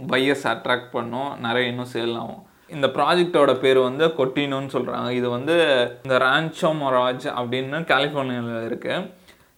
பையஸ் 0.08 0.46
அட்ராக்ட் 0.48 0.92
பண்ணும் 0.92 1.30
நிறைய 1.40 1.72
இன்னும் 1.72 1.92
சேல் 1.94 2.16
ஆகும். 2.16 2.42
இந்த 2.70 2.88
ப்ராஜெக்டோட 2.88 3.60
பேர் 3.60 3.80
வந்து 3.80 4.06
கொட்டினோன்னு 4.18 4.74
சொல்கிறாங்க 4.74 5.10
இது 5.10 5.28
வந்து 5.30 5.56
இந்த 6.04 6.18
ரான்ச்சோ 6.18 6.72
மொராஜ் 6.80 7.28
அப்படின்னு 7.36 7.80
கலிஃபோர்னியாவில் 7.92 8.68
இருக்குது 8.70 9.06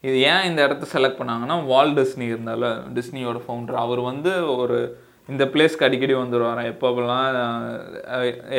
இது 0.03 0.17
ஏன் 0.31 0.43
இந்த 0.43 0.59
இடத்த 0.63 0.87
செலக்ட் 0.93 1.19
பண்ணாங்கன்னா 1.21 1.65
வால் 1.65 1.93
டிஸ்னி 1.93 2.25
இருந்தால 2.33 2.65
டிஸ்னியோட 2.93 3.39
ஃபவுண்டர் 3.45 3.75
அவர் 3.75 4.01
வந்து 4.01 4.31
ஒரு 4.57 4.77
இந்த 5.33 5.45
பிளேஸ்க்கு 5.53 5.85
அடிக்கடி 5.85 6.13
வந்துடுவாராம் 6.17 6.69
எப்போப்பெல்லாம் 6.71 7.25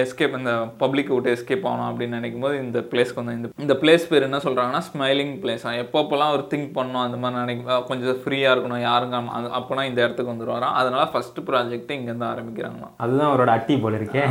எஸ்கேப் 0.03 0.37
இந்த 0.39 0.53
பப்ளிக் 0.83 1.13
விட்டு 1.15 1.33
எஸ்கேப் 1.35 1.67
ஆகணும் 1.69 1.89
அப்படின்னு 1.91 2.19
நினைக்கும் 2.19 2.45
போது 2.45 2.57
இந்த 2.65 2.81
பிளேஸ்க்கு 2.91 3.21
வந்து 3.21 3.37
இந்த 3.39 3.51
இந்த 3.65 3.75
பிளேஸ் 3.83 4.05
பேர் 4.11 4.27
என்ன 4.27 4.41
சொல்கிறாங்கன்னா 4.47 4.83
ஸ்மைலிங் 4.89 5.33
பிளேஸ் 5.43 5.65
எப்பப்போலாம் 5.85 6.33
அவர் 6.33 6.45
திங்க் 6.53 6.75
பண்ணணும் 6.79 7.05
அந்த 7.05 7.19
மாதிரி 7.23 7.41
நினைக்கும் 7.43 7.87
கொஞ்சம் 7.91 8.21
ஃப்ரீயாக 8.25 8.55
இருக்கணும் 8.55 8.85
யாருங்க 8.89 9.23
அப்போனா 9.61 9.85
இந்த 9.91 10.01
இடத்துக்கு 10.05 10.35
வந்துடுவாராம் 10.35 10.77
அதனால 10.81 11.05
ஃபஸ்ட்டு 11.15 11.47
ப்ராஜெக்ட் 11.49 11.97
இங்கேருந்து 11.97 12.29
ஆரம்பிக்கிறாங்களாம். 12.33 12.95
அதுதான் 13.05 13.31
அவரோட 13.31 13.53
அட்டி 13.59 13.77
போல 13.85 14.01
இருக்கே. 14.01 14.27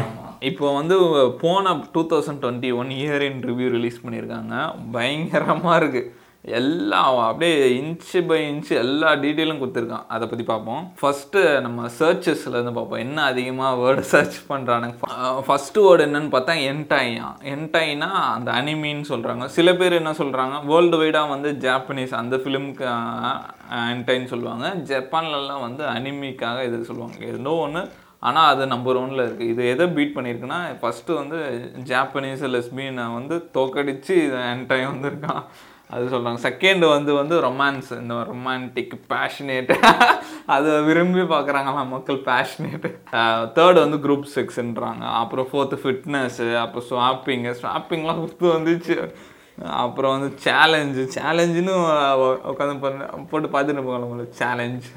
இப்போ 0.51 0.65
வந்து 0.79 0.95
போன 1.43 1.75
two 1.95 2.03
thousand 2.13 2.41
twenty 2.43 2.71
one 2.81 2.93
year 3.01 3.25
in 3.29 3.41
review 3.49 3.69
release 3.77 4.03
பண்ணியிருக்காங்க. 4.05 4.55
பயங்கரமாக 4.95 5.79
இருக்குது 5.83 6.16
எல்லாம் 6.59 7.17
அப்படியே 7.27 7.55
இன்ச்சு 7.77 8.19
பை 8.27 8.37
இன்ச்சு 8.49 8.73
எல்லா 8.83 9.09
டீட்டெயிலும் 9.23 9.59
கொடுத்துருக்கான். 9.61 10.05
அதை 10.15 10.25
பற்றி 10.27 10.45
பார்ப்போம். 10.51 10.83
ஃபஸ்ட்டு 10.99 11.41
நம்ம 11.65 11.89
சர்ச்சஸ்லேருந்து 11.99 12.73
பார்ப்போம். 12.77 13.01
என்ன 13.05 13.25
அதிகமாக 13.31 13.79
வேர்டு 13.81 14.03
சர்ச் 14.13 14.37
பண்ணுறானுங்க 14.51 15.11
ஃபஸ்ட்டு 15.47 15.83
வேர்டு 15.85 16.05
என்னன்னு 16.07 16.33
பார்த்தா 16.35 16.55
என்டையா 16.71 17.29
என்டைனா 17.53 18.09
அந்த 18.35 18.49
அனிமின்னு 18.59 19.11
சொல்கிறாங்க 19.13 19.45
சில 19.57 19.75
பேர் 19.81 19.99
என்ன 20.01 20.15
சொல்கிறாங்க 20.23 20.57
வேர்ல்டு 20.71 20.99
வைடாக 21.03 21.33
வந்து 21.35 21.51
ஜாப்பனீஸ் 21.67 22.17
அந்த 22.23 22.37
ஃபிலிம்க்கு 22.43 22.87
என்டைன்னு 23.93 24.33
சொல்லுவாங்க. 24.33 24.67
ஜப்பான்லலாம் 24.91 25.65
வந்து 25.67 25.85
அனிமிக்காக 25.95 26.65
இது 26.67 26.83
சொல்லுவாங்க. 26.89 27.17
ஏதோ 27.31 27.55
ஒன்று 27.67 27.83
ஆனால் 28.27 28.51
அது 28.51 28.63
நம்பர் 28.73 28.99
ஒன்ல 29.01 29.23
இருக்குது 29.25 29.51
இது 29.53 29.63
எதை 29.71 29.85
பீட் 29.95 30.15
பண்ணியிருக்குன்னா 30.15 30.59
ஃபஸ்ட்டு 30.81 31.17
வந்து 31.21 31.39
ஜாப்பனீஸ் 31.89 32.43
லெஸ்பியனை 32.53 33.05
வந்து 33.17 33.35
தோக்கடித்து 33.57 34.13
இது 34.27 34.37
என்டைம் 34.53 34.91
வந்திருக்கான். 34.93 35.43
அது 35.89 36.11
சொல்கிறாங்க 36.13 36.39
செகண்ட் 36.47 36.85
வந்து 36.93 37.11
வந்து 37.19 37.35
ரொமான்ஸ் 37.45 37.91
இந்த 37.99 38.15
ரொமான்டிக் 38.31 38.95
பேஷனேட் 39.13 39.71
அதை 40.55 40.73
விரும்பி 40.87 41.23
பார்க்குறாங்களா 41.33 41.83
மக்கள் 41.93 42.19
பேஷனேட் 42.27 42.87
தேர்ட் 43.57 43.83
வந்து 43.83 43.99
குரூப் 44.05 44.27
செக்ஸ்ன்றாங்க 44.35 45.05
அப்புறம் 45.21 45.49
ஃபோர்த்து 45.51 45.81
ஃபிட்னஸ்ஸு 45.83 46.49
அப்புறம் 46.63 46.87
ஸ்வாப்பிங்கு 46.91 47.53
ஸ்வாப்பிங்லாம் 47.63 48.21
ஃபிஃப்த்து 48.21 48.53
வந்துச்சு. 48.57 48.97
அப்புறம் 49.81 50.11
வந்து 50.15 50.29
சேலஞ்சு 50.43 51.03
சேலஞ்சுன்னு 51.13 51.75
உட்காந்து 52.51 52.75
பண்ண 52.83 53.05
போட்டு 53.29 53.47
பார்த்துட்டு 53.53 53.85
போகலாம் 53.87 54.35
சேலஞ்ச் 54.41 54.87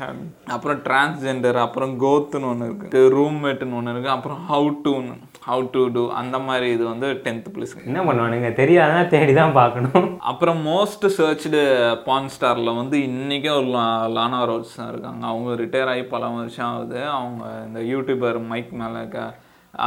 அப்புறம் 0.55 0.81
டிரான்ஸ்ஜெண்டர் 0.87 1.59
அப்புறம் 1.67 1.95
கோத்துன்னு 2.03 2.51
ஒன்று 2.51 2.69
இருக்குது 2.71 3.13
ரூம்மேட்டுன்னு 3.17 3.79
ஒன்று 3.79 3.95
இருக்குது 3.95 4.17
அப்புறம் 4.17 4.43
ஹவு 4.51 4.69
டுன்னு 4.85 5.15
ஹவு 5.49 5.69
டு 5.71 5.89
டூ 5.93 6.11
அந்த 6.11 6.39
மாதிரி 6.39 6.71
இது 6.71 6.85
வந்து 6.85 7.21
டென்த் 7.25 7.45
ப்ளஸ் 7.55 7.87
என்ன 7.87 8.05
பண்ணுவானுங்க? 8.05 8.53
தெரியாதுன்னா 8.53 9.07
தேடி 9.07 9.33
தான் 9.33 9.53
பார்க்கணும். 9.53 10.21
அப்புறம் 10.21 10.67
மோஸ்ட் 10.67 11.07
சர்ச்டு 11.07 11.99
பான் 12.05 12.29
ஸ்டாரில் 12.41 12.77
வந்து 12.77 12.99
இன்றைக்கே 12.99 13.57
ஒரு 13.57 13.67
லா- 13.67 14.21
லானா 14.21 14.43
ரோட்ஸ் 14.45 14.77
தான் 14.77 14.89
இருக்காங்க. 14.89 15.27
அவங்க 15.27 15.63
ரிட்டையர் 15.63 15.89
ஆகி 15.89 16.03
பல 16.03 16.27
வருஷம் 16.27 16.67
ஆகுது. 16.67 17.09
அவங்க 17.09 17.45
இந்த 17.67 17.81
யூடியூபர் 17.81 18.47
மைக் 18.47 18.71
மேலே 18.71 19.09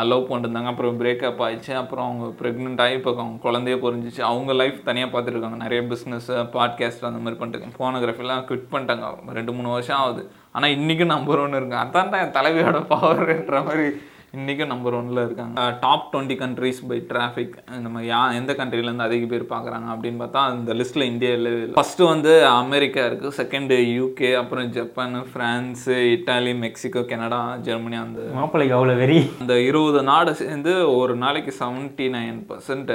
லவ் 0.02 0.32
பண்ணிருந்தாங்க. 0.32 0.66
அப்புறம் 0.66 1.00
பிரேக்கப் 1.00 1.42
ஆயிடுச்சு. 1.42 1.72
அப்புறம் 1.72 2.06
அவங்க 2.06 2.34
ப்ரெக்னென்ட் 2.42 2.82
ஆகி 2.82 2.94
இப்போ 2.94 3.16
அவங்க 3.18 3.52
குழந்தைய 3.52 3.74
பொறிஞ்சிச்சு 3.74 4.22
அவங்க 4.22 4.54
லைஃப் 4.54 4.86
தனியாக 4.86 5.22
பார்த்துருக்காங்க 5.22 5.56
நிறைய 5.56 5.84
பிஸ்னஸ் 5.84 6.28
பாட்காஸ்ட் 6.28 7.06
அந்த 7.06 7.20
மாதிரி 7.24 7.36
பண்ணிட்டு 7.36 7.68
ஃபோனோகிராஃபிலாம் 7.68 8.44
குவிட் 8.44 8.68
பண்ணிட்டாங்க. 8.72 9.16
ரெண்டு 9.34 9.54
மூணு 9.54 9.70
வருஷம் 9.70 9.98
ஆகுது. 9.98 10.32
ஆனால் 10.52 10.70
இன்றைக்கும் 10.70 11.08
நம்பர் 11.08 11.40
ஒன்று 11.40 11.58
இருக்கு. 11.58 11.76
அதான் 11.76 12.04
என் 12.04 12.32
தலைவியோட 12.32 12.86
பவர்ன்ற 12.90 13.66
மாதிரி 13.66 13.96
இன்றைக்கும் 14.38 14.72
நம்பர் 14.72 14.96
ஒன்ல 15.00 15.24
இருக்காங்க. 15.26 15.64
Top 15.82 16.06
twenty 16.12 16.36
countries 16.40 16.80
by 16.90 16.96
traffic 17.10 17.56
இந்த 17.78 17.90
மாதிரி 17.94 18.08
யா 18.12 18.22
எந்த 18.38 18.52
countryல-இருந்து 18.60 19.06
அதிக 19.08 19.26
பேர் 19.34 19.44
பார்க்குறாங்க 19.52 19.88
அப்படின்னு 19.94 20.20
பார்த்தா 20.22 20.42
அந்த 20.52 20.74
லிஸ்ட்டில் 20.80 21.06
இந்தியாவில் 21.10 21.50
ஃபஸ்ட்டு 21.76 22.08
வந்து 22.12 22.32
அமெரிக்கா 22.62 23.02
இருக்குது 23.08 23.38
செகண்டு 23.40 23.76
யூகே 23.98 24.30
அப்புறம் 24.40 24.70
Japan 24.78 25.18
France 25.34 25.98
Italy 26.14 26.54
Mexico 26.64 27.04
Canada 27.12 27.42
Germany 27.68 28.00
அந்த 28.06 28.24
மாப்பிள்ளைக்கு 28.40 28.76
அவ்வளோ 28.78 28.96
வெறி. 29.02 29.20
அந்த 29.44 29.58
இருபது 29.68 30.02
நாடு 30.10 30.34
சேர்ந்து 30.42 30.74
ஒரு 31.02 31.16
நாளைக்கு 31.26 31.54
செவன்ட்டி 31.62 32.08
நைன் 32.16 32.40
பர்சன்ட் 32.50 32.92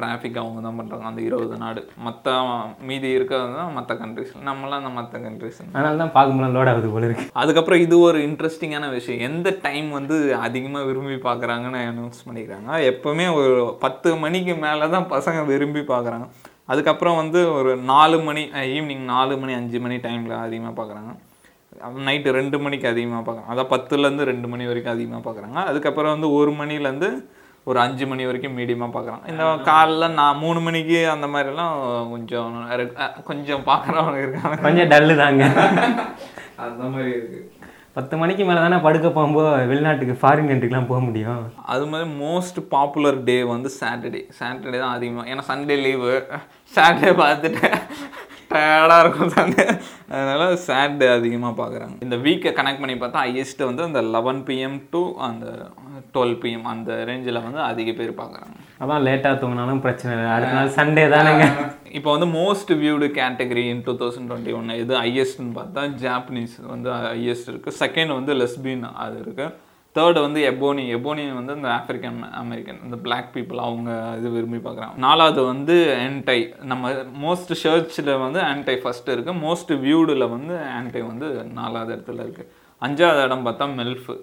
டிராஃபிக் 0.00 0.40
அவங்க 0.42 0.64
தான் 0.66 0.80
பண்ணுறாங்க 0.80 1.08
அந்த 1.12 1.22
இருபது 1.28 1.60
நாடு. 1.64 1.84
மற்ற 2.08 2.36
மீதி 2.90 3.10
இருக்கிறது 3.18 3.56
தான் 3.60 3.72
மற்ற 3.78 3.98
கண்ட்ரிஸ் 4.02 4.34
நம்மளாம் 4.50 4.82
அந்த 4.82 4.94
மற்ற 4.98 5.22
கண்ட்ரிஸ் 5.28 5.62
அதனால 5.70 5.94
தான் 6.04 6.14
பார்க்கும்போது 6.18 6.52
லோட் 6.58 6.72
ஆகுது 6.74 6.92
போல 6.96 7.10
இருக்கு. 7.10 7.30
அதுக்கப்புறம் 7.44 7.86
இது 7.86 7.98
ஒரு 8.08 8.20
இன்ட்ரெஸ்டிங்கான 8.28 8.92
விஷயம். 8.98 9.24
எந்த 9.30 9.56
டைம் 9.68 9.90
வந்து 10.00 10.18
அதிகமாக 10.48 10.78
விரும்பி 10.86 11.16
பார்க்குறாங்கன்னு 11.24 11.80
அனௌன்ஸ் 11.86 12.26
பண்ணிக்கிறாங்க 12.26 12.70
எப்போவுமே 12.90 13.26
ஒரு 13.36 13.50
பத்து 13.80 14.10
மணிக்கு 14.16 14.54
மேலே 14.58 14.86
தான் 14.88 15.08
பசங்க 15.10 15.40
விரும்பி 15.46 15.82
பார்க்குறாங்க 15.88 16.26
அதுக்கப்புறம் 16.66 17.16
வந்து 17.16 17.40
ஒரு 17.52 17.70
நாலு 17.86 18.18
மணி 18.20 18.42
ஈவினிங் 18.68 19.04
நாலு 19.08 19.34
மணி 19.36 19.52
அஞ்சு 19.54 19.80
மணி 19.80 19.96
டைமில் 20.04 20.36
அதிகமாக 20.38 20.74
பார்க்குறாங்க 20.74 21.12
நைட்டு 22.06 22.30
ரெண்டு 22.32 22.56
மணிக்கு 22.58 22.86
அதிகமாக 22.88 23.22
பார்க்குறாங்க 23.22 23.52
அதான் 23.52 23.72
பத்துலேருந்து 23.72 24.24
ரெண்டு 24.24 24.48
மணி 24.48 24.64
வரைக்கும் 24.66 24.94
அதிகமாக 24.94 25.22
பார்க்குறாங்க 25.26 25.58
அதுக்கப்புறம் 25.64 26.14
வந்து 26.14 26.30
ஒரு 26.32 26.52
மணிலேருந்து 26.52 27.10
ஒரு 27.66 27.78
அஞ்சு 27.80 28.04
மணி 28.06 28.26
வரைக்கும் 28.26 28.56
மீடியமாக 28.58 28.92
பார்க்குறாங்க 28.94 29.24
இந்த 29.28 29.44
காலைல 29.66 30.08
நான் 30.14 30.38
மூணு 30.38 30.60
மணிக்கு 30.60 30.98
அந்த 31.08 31.26
மாதிரிலாம் 31.26 31.74
கொஞ்சம் 32.10 32.54
கொஞ்சம் 33.24 33.66
பார்க்குறவங்க 33.66 34.20
இருக்காங்க. 34.22 34.56
கொஞ்சம் 34.62 34.88
டல்லு 34.88 35.16
தாங்க. 35.16 35.44
அந்த 36.64 36.82
மாதிரி 36.84 37.10
இருக்குது 37.16 37.46
பத்து 37.96 38.16
மணிக்கு 38.16 38.44
மேலே 38.44 38.60
தானே 38.60 38.76
படுக்க 38.76 39.08
போகும்போது 39.08 39.66
வெளிநாட்டுக்கு 39.66 40.14
ஃபாரின் 40.20 40.50
கண்ட்ரிக்கெலாம் 40.50 40.86
போக 40.86 41.00
முடியும்? 41.00 41.40
அது 41.66 41.86
மாதிரி 41.86 42.10
மோஸ்ட் 42.18 42.58
பாப்புலர் 42.68 43.24
டே 43.24 43.42
வந்து 43.42 43.70
சாட்டர்டே 43.80 44.20
சாட்டர்டே 44.40 44.78
தான் 44.78 44.94
அதிகமாக 44.94 45.30
ஏன்னா 45.30 45.44
சண்டே 45.48 45.76
லீவு 45.82 46.12
சாட்டர்டே 46.72 47.12
பார்த்துட்டு 47.22 47.70
டயர்டாக 48.50 49.02
இருக்கும் 49.02 49.32
சண்டே 49.34 49.64
அதனால 50.12 50.44
சாட்டர்டே 50.66 51.08
அதிகமாக 51.16 51.54
பார்க்குறாங்க 51.60 51.96
இந்த 52.06 52.16
வீக்கை 52.24 52.52
கனெக்ட் 52.58 52.82
பண்ணி 52.82 52.96
பார்த்தா 53.02 53.24
ஹையஸ்ட் 53.26 53.62
வந்து 53.68 53.82
அந்த 53.88 54.00
லெவன் 54.14 54.40
பிஎம் 54.48 54.78
டு 54.94 55.02
அந்த 55.28 55.46
டுவெல் 56.14 56.36
பிஎம் 56.42 56.66
அந்த 56.72 56.90
ரேஞ்சில் 57.10 57.44
வந்து 57.46 57.60
அதிக 57.70 57.92
பேர் 58.00 58.12
பார்க்குறாங்க 58.22 58.56
அதான் 58.82 59.04
லேட்டாக 59.06 59.34
தூங்கினாலும் 59.40 59.82
பிரச்சனை 59.86 60.12
இல்லை. 60.16 60.28
அடுத்த 60.34 60.54
நாள் 60.58 60.76
சண்டே 60.78 61.04
தானேங்க. 61.14 61.46
இப்போ 61.98 62.10
வந்து 62.14 62.28
most 62.36 62.70
viewed 62.82 63.06
category 63.18 63.64
in 63.72 63.82
two 63.86 63.94
thousand 64.02 64.28
twenty 64.30 64.52
one 64.58 64.76
இது 64.82 64.94
ஹையஸ்ட்னு 65.04 65.56
பார்த்தா 65.58 65.82
ஜாப்பனீஸ் 66.04 66.54
வந்து 66.74 66.90
ஹையஸ்ட் 67.08 67.50
இருக்குது 67.52 67.78
செகண்ட் 67.82 68.12
வந்து 68.18 68.34
லெஸ்பின் 68.42 68.86
அது 69.04 69.18
இருக்குது 69.24 69.52
தேர்டு 69.96 70.18
வந்து 70.20 70.40
எபோனி 70.50 70.82
எபோனி 70.96 71.22
வந்து 71.34 71.54
இந்த 71.54 71.68
ஆப்பிரிக்கன் 71.68 72.18
அமெரிக்கன் 72.32 72.80
இந்த 72.84 72.96
பிளாக் 72.96 73.30
பீப்புள் 73.34 73.58
அவங்க 73.58 73.90
இது 74.18 74.28
விரும்பி 74.30 74.58
பார்க்குறாங்க. 74.58 74.94
நாலாவது 74.96 75.40
வந்து 75.44 75.76
ஆன்டை 76.04 76.38
நம்ம 76.62 76.92
மோஸ்ட் 77.24 77.52
சர்ச்சில் 77.62 78.12
வந்து 78.16 78.40
ஆன்டை 78.40 78.76
ஃபஸ்ட்டு 78.82 79.14
இருக்குது 79.14 79.40
மோஸ்ட் 79.46 79.72
வியூடில் 79.76 80.26
வந்து 80.28 80.56
ஆன்டை 80.78 81.02
வந்து 81.06 81.28
நாலாவது 81.52 81.92
இடத்துல 81.96 82.24
இருக்குது 82.26 82.50
அஞ்சாவது 82.82 83.24
இடம் 83.24 83.46
பார்த்தா 83.46 83.68
மெல்ஃபு 83.74 84.14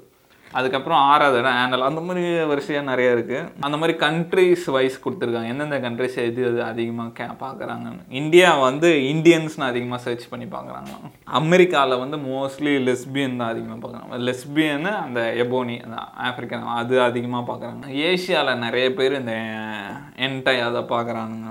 அதுக்கப்புறம் 0.52 1.00
ஆறாவது 1.00 1.40
இடம் 1.40 1.58
ஆனல் 1.62 1.82
அந்த 1.82 2.02
மாதிரி 2.02 2.46
வரிசையாக 2.46 2.86
நிறைய 2.90 3.16
இருக்குது 3.16 3.50
அந்த 3.60 3.78
மாதிரி 3.78 3.98
கண்ட்ரிஸ் 3.98 4.66
வைஸ் 4.66 4.98
கொடுத்துருக்காங்க. 5.06 5.52
எந்தெந்த 5.54 5.80
கண்ட்ரிஸ் 5.80 6.16
எது 6.16 6.46
எது 6.50 6.64
அதிகமாக 6.64 7.10
கே 7.10 7.28
பார்க்குறாங்கன்னு. 7.46 8.04
இந்தியா 8.10 8.58
வந்து 8.58 8.90
இந்தியன்ஸ்னு 9.14 9.68
அதிகமாக 9.72 10.02
சர்ச் 10.02 10.30
பண்ணி 10.30 10.46
பார்க்குறாங்க. 10.46 10.92
அமெரிக்காவில் 11.26 12.00
வந்து 12.00 12.18
மோஸ்ட்லி 12.18 12.76
லெஸ்பியன் 12.88 13.36
தான் 13.36 13.52
அதிகமாக 13.54 13.80
பார்க்குறாங்க. 13.84 14.18
லெஸ்பியன்னு 14.28 14.94
அந்த 15.06 15.22
எபோனி 15.46 15.78
அந்த 15.84 15.98
ஆஃப்ரிக்கன் 16.30 16.68
அது 16.76 17.02
அதிகமாக 17.02 17.46
பார்க்குறாங்க. 17.52 17.86
ஏஷியாவில் 18.10 18.58
நிறைய 18.58 18.94
பேர் 18.94 19.20
இந்த 19.20 19.32
eh, 19.32 20.26
என்டை 20.28 20.62
அதை 20.62 20.82
பார்க்குறானுங்க. 20.82 21.50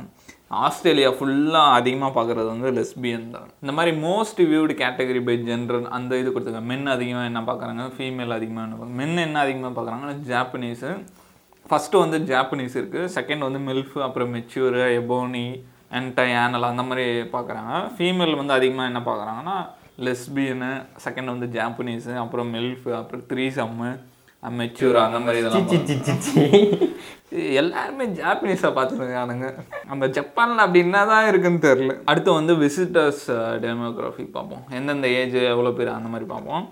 ஆஸ்திரேலியா 0.50 1.10
ஃபுல்லாக 1.18 1.76
அதிகமாக 1.78 2.12
பார்க்குறது 2.16 2.48
வந்து 2.52 2.68
லெஸ்பியன் 2.78 3.30
தான். 3.36 3.48
இந்த 3.62 3.72
மாதிரி 3.76 3.92
most 4.06 4.40
viewed 4.50 4.74
category 4.82 5.20
by 5.28 5.36
general 5.48 5.86
அந்த 5.96 6.18
இது 6.20 6.28
கொடுத்துருக்காங்க. 6.30 6.70
மென் 6.72 6.92
அதிகமாக 6.96 7.30
என்ன 7.30 7.40
பார்க்குறாங்க 7.48 7.84
ஃபீமேல் 7.96 8.36
அதிகமாக 8.38 8.66
என்ன 8.66 8.76
பார்க்குறாங்க 8.76 9.00
மென் 9.02 9.24
என்ன 9.26 9.40
அதிகமாக 9.46 9.72
பார்க்குறாங்கன்னா 9.78 10.16
ஜாப்பனீஸு 10.30 10.90
ஃபஸ்ட்டு 11.70 12.02
வந்து 12.04 12.18
ஜாப்பனீஸ் 12.30 12.76
இருக்குது 12.80 13.12
செகண்ட் 13.16 13.46
வந்து 13.46 13.60
மில்ஃப் 13.68 13.96
அப்புறம் 14.06 14.30
மெச்சூரு 14.36 14.82
எபோனி 15.00 15.46
என்டை 15.98 16.28
ஆனல் 16.42 16.70
அந்த 16.72 16.82
மாதிரி 16.90 17.06
பார்க்குறாங்க 17.34 17.72
ஃபீமேல் 17.96 18.38
வந்து 18.40 18.54
அதிகமாக 18.58 18.90
என்ன 18.90 19.00
பார்க்குறாங்கன்னா 19.08 19.56
லெஸ்பியனு 20.06 20.70
செகண்ட் 21.04 21.32
வந்து 21.34 21.48
ஜாப்பனீஸு 21.56 22.14
அப்புறம் 22.24 22.50
மில்ஃப் 22.56 22.86
அப்புறம் 23.00 23.24
த்ரீ 23.32 23.46
சம்மு 23.58 23.90
மெச்சூர் 24.42 24.96
அந்த 25.04 25.18
மாதிரி 25.18 25.38
இதெல்லாம் 25.40 25.68
எல்லாருமே 27.60 28.04
ஜாப்பனீஸாக 28.20 28.72
பார்த்துருக்கானுங்க. 28.78 29.46
அந்த 29.92 30.06
ஜப்பானில் 30.18 30.64
அப்படி 30.64 30.80
என்னதான் 30.86 31.28
இருக்குன்னு 31.30 31.60
தெரில 31.66 31.94
அடுத்து 32.10 32.30
வந்து 32.38 32.54
விசிட்டர்ஸ் 32.64 33.24
டெமோகிராஃபி 33.64 34.26
பார்ப்போம். 34.36 34.64
எந்தெந்த 34.78 35.08
ஏஜ் 35.20 35.38
எவ்வளோ 35.54 35.72
பேர் 35.78 35.96
அந்த 35.98 36.10
மாதிரி 36.14 36.28
பார்ப்போம். 36.34 36.64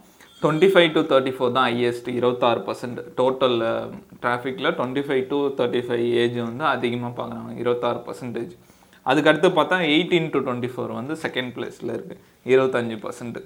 Twenty 0.42 0.68
five 0.73 0.88
to 0.94 1.02
thirty 1.11 1.33
four 1.35 1.54
தான் 1.56 1.68
ஹையஸ்ட் 1.71 2.09
இருபத்தாறு 2.18 2.61
பர்சன்ட் 2.68 2.99
டோட்டல் 3.18 3.59
டிராஃபிக்கில் 4.23 4.75
twenty 4.78 5.04
five 5.06 5.23
to 5.33 5.38
thirty 5.59 5.83
five 5.87 6.04
age 6.23 6.38
வந்து 6.49 6.64
அதிகமாக 6.75 7.12
பார்க்குறாங்க 7.21 7.52
இருபத்தாறு 7.62 8.00
பர்சன்டேஜ் 8.09 8.54
அதுக்கடுத்து 9.06 9.49
பார்த்தா 9.59 9.78
எயிட்டீன் 9.94 10.28
டு 10.35 10.38
டுவெண்ட்டி 10.47 10.71
ஃபோர் 10.75 10.92
வந்து 11.00 11.14
செகண்ட் 11.25 11.52
பிளேஸில் 11.56 11.94
இருக்குது 11.97 12.21
இருபத்தஞ்சு 12.52 12.97
பர்சன்ட்டு 13.04 13.42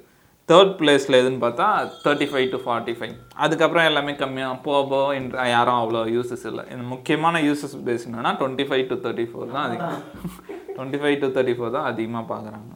தேர்ட் 0.50 0.74
பிளேஸில் 0.80 1.18
எதுன்னு 1.20 1.40
பார்த்தா 1.44 1.66
thirty 2.04 2.26
five 2.30 2.46
to 2.52 2.58
forty 2.64 2.92
five 2.98 3.14
அதுக்கப்புறம் 3.44 3.86
எல்லாமே 3.88 4.12
கம்மியாக 4.22 4.56
போக 4.66 4.80
போக 4.92 5.48
யாரும் 5.54 5.80
அவ்வளோ 5.80 6.02
யூசஸ் 6.16 6.44
இல்லை. 6.50 6.64
இந்த 6.74 6.84
முக்கியமான 6.94 7.42
யூசஸ் 7.48 7.74
பேஸ் 7.88 8.06
என்னன்னா 8.08 8.32
twenty 8.40 8.66
five 8.70 8.84
to 8.92 8.96
thirty 9.04 9.26
four 9.30 9.52
தான் 9.56 9.66
அதிகம். 9.68 10.00
Twenty 10.76 11.00
five 11.02 11.16
to 11.24 11.28
thirty 11.36 11.54
four 11.58 11.74
தான் 11.76 11.88
அதிகமாக 11.92 12.24
பார்க்குறாங்க. 12.32 12.72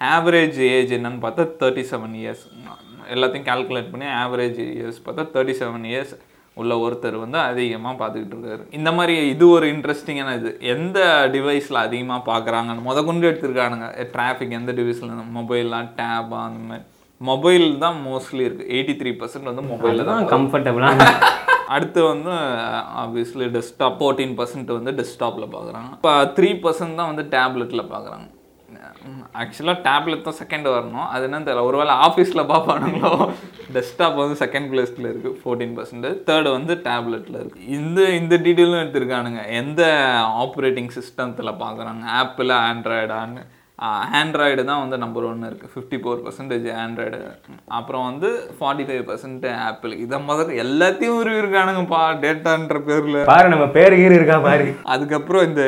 ஆவரேஜ் 0.00 0.58
ஏஜ் 0.74 0.92
என்னன்னு 0.98 1.22
பார்த்தா 1.24 1.42
தேர்ட்டி 1.62 1.84
செவன் 1.92 2.16
இயர்ஸ் 2.20 2.44
எல்லாத்தையும் 3.14 3.48
கால்குலேட் 3.50 3.90
பண்ணி 3.92 4.06
ஆவரேஜ் 4.22 4.60
இயர்ஸ் 4.66 5.00
பார்த்தா 5.06 5.24
தேர்ட்டி 5.34 5.54
செவன் 5.62 5.86
இயர்ஸ் 5.90 6.14
உள்ள 6.60 6.72
ஒருத்தர் 6.84 7.16
வந்து 7.24 7.38
அதிகமாக 7.50 7.94
பார்த்துக்கிட்டு 8.00 8.36
இருக்காரு. 8.36 8.64
இந்த 8.78 8.90
மாதிரி 8.96 9.14
இது 9.34 9.44
ஒரு 9.56 9.66
இன்ட்ரெஸ்டிங்கான 9.74 10.34
இது. 10.40 10.50
எந்த 10.74 10.98
டிவைஸில் 11.36 11.78
அதிகமாக 11.86 12.26
பார்க்குறாங்கன்னு 12.30 12.86
முத 12.88 13.04
கொண்டு 13.10 13.28
எடுத்திருக்கானுங்க. 13.30 13.86
டிராஃபிக் 14.16 14.58
எந்த 14.58 14.72
டிவைஸில் 14.80 15.14
மொபைலாம் 15.38 15.88
டேபா 16.00 16.40
அந்த 16.48 16.60
மாதிரி. 16.70 16.84
மொபைல் 17.28 17.66
தான் 17.84 17.96
மோஸ்ட்லி 18.08 18.42
இருக்குது 18.46 18.68
எயிட்டி 18.74 18.94
த்ரீ 19.00 19.12
பர்சன்ட் 19.22 19.50
வந்து 19.50 19.64
மொபைலில் 19.70 20.10
தான் 20.10 20.28
கம்ஃபர்டபுளாக 20.34 21.08
அடுத்து 21.74 22.00
வந்து 22.10 22.32
ஆப்வியஸ்லி 23.02 23.46
டெஸ்க்டாப் 23.54 23.98
ஃபோர்டீன் 24.00 24.34
பர்சன்ட் 24.38 24.70
வந்து 24.78 24.92
டெஸ்க்டாப்பில் 24.98 25.52
பார்க்குறாங்க 25.54 25.90
இப்போ 25.96 26.12
த்ரீ 26.38 26.50
பர்சன்ட் 26.64 26.98
தான் 27.00 27.10
வந்து 27.12 27.24
டேப்லெட்டில் 27.34 27.90
பார்க்குறாங்க 27.92 28.28
ஆக்சுவலாக 29.42 29.78
டேப்லெட் 29.86 30.26
தான் 30.26 30.38
செகண்ட் 30.40 30.66
வரணும். 30.74 31.06
அது 31.14 31.24
என்னன்னு 31.26 31.48
தெரியல. 31.48 31.64
ஒருவேளை 31.70 31.94
ஆஃபீஸில் 32.06 32.48
பார்ப்பானுங்களோ 32.52 33.12
டெஸ்க்டாப் 33.76 34.20
வந்து 34.22 34.36
செகண்ட் 34.42 34.68
பிளேஸில் 34.72 35.08
இருக்குது 35.10 35.38
ஃபோர்டீன் 35.40 35.74
பர்சன்ட் 35.78 36.08
தேர்டு 36.28 36.48
வந்து 36.56 36.74
டேப்லெட்டில் 36.88 37.38
இருக்குது 37.42 37.66
இந்த 37.78 38.00
இந்த 38.20 38.34
டீட்டெயிலும் 38.44 38.82
எடுத்திருக்கானுங்க. 38.82 39.42
எந்த 39.60 39.82
ஆப்ரேட்டிங் 40.44 40.92
சிஸ்டத்தில் 40.98 41.58
பார்க்குறாங்க 41.64 42.04
ஆப்பிள் 42.22 42.52
ஆண்ட்ராய்டான்னு 42.62 43.42
ஆண்ட்ராய்டு 44.18 44.62
தான் 44.68 44.80
வந்து 44.82 44.96
நம்பர் 45.02 45.26
ஒன்று 45.28 45.48
இருக்குது 45.50 45.72
ஃபிஃப்டி 45.74 45.98
ஃபோர் 46.02 46.20
பர்சன்டேஜ் 46.24 46.66
ஆண்ட்ராய்டு 46.82 47.18
அப்புறம் 47.78 48.04
வந்து 48.08 48.28
ஃபார்ட்டி 48.58 48.84
ஃபைவ் 48.88 49.02
பர்சன்ட் 49.10 49.46
ஆப்பிள் 49.68 49.94
இதை 50.04 50.18
முதல்ல 50.28 50.58
எல்லாத்தையும் 50.64 51.18
உருவிருக்கானுங்கப்பா 51.20 52.02
டேட்டான்ற 52.24 52.80
பேரில். 52.88 53.18
பாரு 53.32 53.52
நம்ம 53.54 53.66
பேர் 53.78 53.98
கீறு 54.00 54.18
இருக்கா 54.18 54.38
பாரு. 54.48 54.66
அதுக்கப்புறம் 54.94 55.46
இந்த 55.50 55.64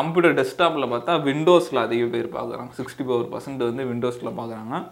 கம்ப்யூட்டர் 0.00 0.36
டெஸ்க்டாப்பில் 0.40 0.92
பார்த்தா 0.94 1.14
விண்டோஸில் 1.28 1.84
அதிக 1.86 2.08
பேர் 2.16 2.28
பார்க்குறாங்க. 2.38 2.72
சிக்ஸ்டி 2.80 3.06
ஃபோர் 3.08 3.30
பர்சன்ட் 3.34 3.68
வந்து 3.70 3.88
விண்டோஸில் 3.92 4.36
பார்க்குறாங்க. 4.40 4.82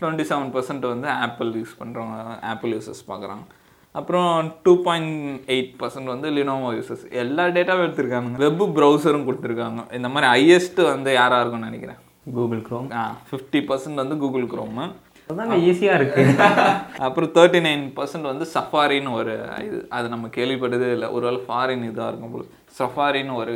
டுவெண்ட்டி 0.00 0.26
செவன் 0.32 0.52
பர்சன்ட் 0.56 0.84
வந்து 0.94 1.08
ஆப்பிள் 1.26 1.48
யூஸ் 1.60 1.78
பண்ணுறவங்க 1.80 2.18
ஆப்பிள் 2.52 2.74
யூசர்ஸ் 2.76 3.04
பார்க்குறாங்க. 3.12 3.44
அப்புறம் 3.92 4.52
டூ 4.62 4.82
பாயிண்ட் 4.82 5.40
எயிட் 5.46 5.74
பர்சன்ட் 5.80 6.04
வந்து 6.04 6.30
லினோவோ 6.30 6.70
யூசர்ஸ் 6.74 7.10
எல்லா 7.10 7.44
டேட்டாவும் 7.44 7.86
எடுத்திருக்காங்க. 7.86 8.32
வெப் 8.32 8.62
ப்ரௌசரும் 8.62 9.28
கொடுத்துருக்காங்க. 9.28 9.94
இந்த 9.94 10.08
மாதிரி 10.08 10.28
ஹையஸ்ட் 10.32 10.82
வந்து 10.82 11.12
யாராக 11.12 11.40
இருக்கும்னு 11.40 11.70
நினைக்கிறேன்? 11.70 11.96
கூகுள் 12.34 12.62
க்ரோம் 12.70 12.92
ஆ 12.92 13.16
ஃபிஃப்டி 13.30 13.54
பர்சன்ட் 13.54 13.94
வந்து 13.94 14.18
கூகுள் 14.18 14.44
குரோமு 14.44 14.92
அதாங்க 15.32 15.56
ஈஸியாக 15.68 15.94
இருக்கு. 15.94 16.44
அப்புறம் 16.98 17.32
தேர்ட்டி 17.32 17.64
நைன் 17.64 17.92
பர்சன்ட் 17.96 18.20
வந்து 18.20 18.46
சஃபாரின்னு 18.54 19.12
ஒரு 19.12 19.40
இது. 19.64 19.86
அது 19.88 20.08
நம்ம 20.08 20.26
கேள்விப்பட்டதே 20.26 20.92
இல்லை. 20.92 21.08
ஒருவேளை 21.08 21.40
ஃபாரின் 21.48 21.86
இதாக 21.86 22.08
இருக்கும் 22.08 22.32
போது 22.32 22.48
சஃபாரின்னு 22.74 23.34
ஒரு 23.34 23.54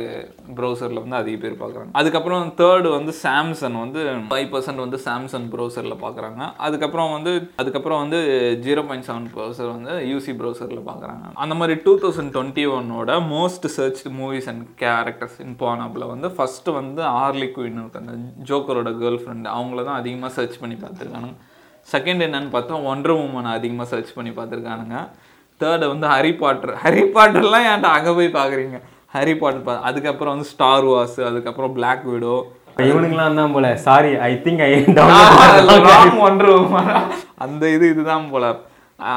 ப்ரௌசரில் 0.57 1.01
வந்து 1.01 1.17
அதிக 1.17 1.35
பேர் 1.37 1.55
பார்க்குறாங்க 1.57 1.91
அதுக்கப்புறம் 1.99 2.49
தேர்டு 2.57 2.89
வந்து 2.89 3.13
சாம்சங் 3.19 3.77
வந்து 3.79 4.01
ஃபைவ் 4.29 4.47
பர்சன்ட் 4.51 4.83
வந்து 4.83 4.97
சாம்சங் 5.05 5.47
ப்ரௌசரில் 5.53 5.95
பார்க்குறாங்க 6.03 6.41
அதுக்கப்புறம் 6.65 7.11
வந்து 7.11 7.31
அதுக்கப்புறம் 7.57 8.01
வந்து 8.03 8.19
ஜீரோ 8.65 8.83
பாயிண்ட் 8.87 9.07
செவன் 9.07 9.29
ப்ரௌசர் 9.33 9.71
வந்து 9.71 9.95
யூசி 10.09 10.33
ப்ரௌசரில் 10.39 10.83
பார்க்குறாங்க 10.85 11.31
அந்த 11.37 11.55
மாதிரி 11.55 11.75
டூ 11.83 11.93
தௌசண்ட் 12.01 12.33
டுவெண்ட்டி 12.33 12.65
ஒன்னோட 12.73 13.15
most 13.29 13.67
search 13.75 14.03
movies 14.17 14.49
and 14.51 14.65
characters 14.81 15.39
in 15.43 15.57
போனாப்பில் 15.59 16.07
வந்து 16.07 16.29
ஃபஸ்ட்டு 16.35 16.77
வந்து 16.77 17.03
ஆர்லி 17.17 17.49
குயின் 17.51 17.81
இருக்காங்க 17.81 18.15
ஜோக்கரோட 18.49 18.91
கேர்ள் 18.99 19.21
ஃப்ரெண்டு 19.21 19.49
அவங்கள 19.53 19.83
தான் 19.83 19.99
அதிகமாக 19.99 20.33
சர்ச் 20.33 20.61
பண்ணி 20.61 20.77
பார்த்துருக்கானுங்க 20.77 21.37
செகண்ட் 21.87 22.23
என்னன்னு 22.25 22.51
பார்த்தா 22.51 22.81
ஒண்டர் 22.87 23.15
உமன் 23.17 23.53
அதிகமாக 23.53 23.87
சர்ச் 23.89 24.11
பண்ணி 24.13 24.31
பார்த்துருக்கானுங்க 24.33 24.97
தேர்டு 25.61 25.85
வந்து 25.89 26.07
ஹரி 26.07 26.31
பாட்டர் 26.37 26.73
ஹரி 26.81 27.03
பாட்டர்லாம் 27.15 27.67
ஏன்ட்ட 27.67 27.89
அங்கே 27.91 28.11
போய் 28.11 28.37
பார்க்குறீங்க 28.37 28.77
ஹரி 29.15 29.33
பாட்டர் 29.39 29.81
அதுக்கப்புறம் 29.87 30.33
வந்து 30.33 30.49
ஸ்டார் 30.51 30.85
வார்ஸ் 30.91 31.17
அதுக்கப்புறம் 31.29 31.73
பிளாக் 31.77 32.05
விடோ 32.11 32.35
இவனுங்களாம் 32.85 33.39
தான் 33.39 33.51
போல. 33.55 33.67
Sorry 33.87 34.11
I 34.27 34.29
think 34.45 34.61
I 34.67 34.69
woman 36.61 36.93
அந்த 37.45 37.63
இது 37.73 37.85
இதுதான் 37.93 38.25
போல. 38.31 38.45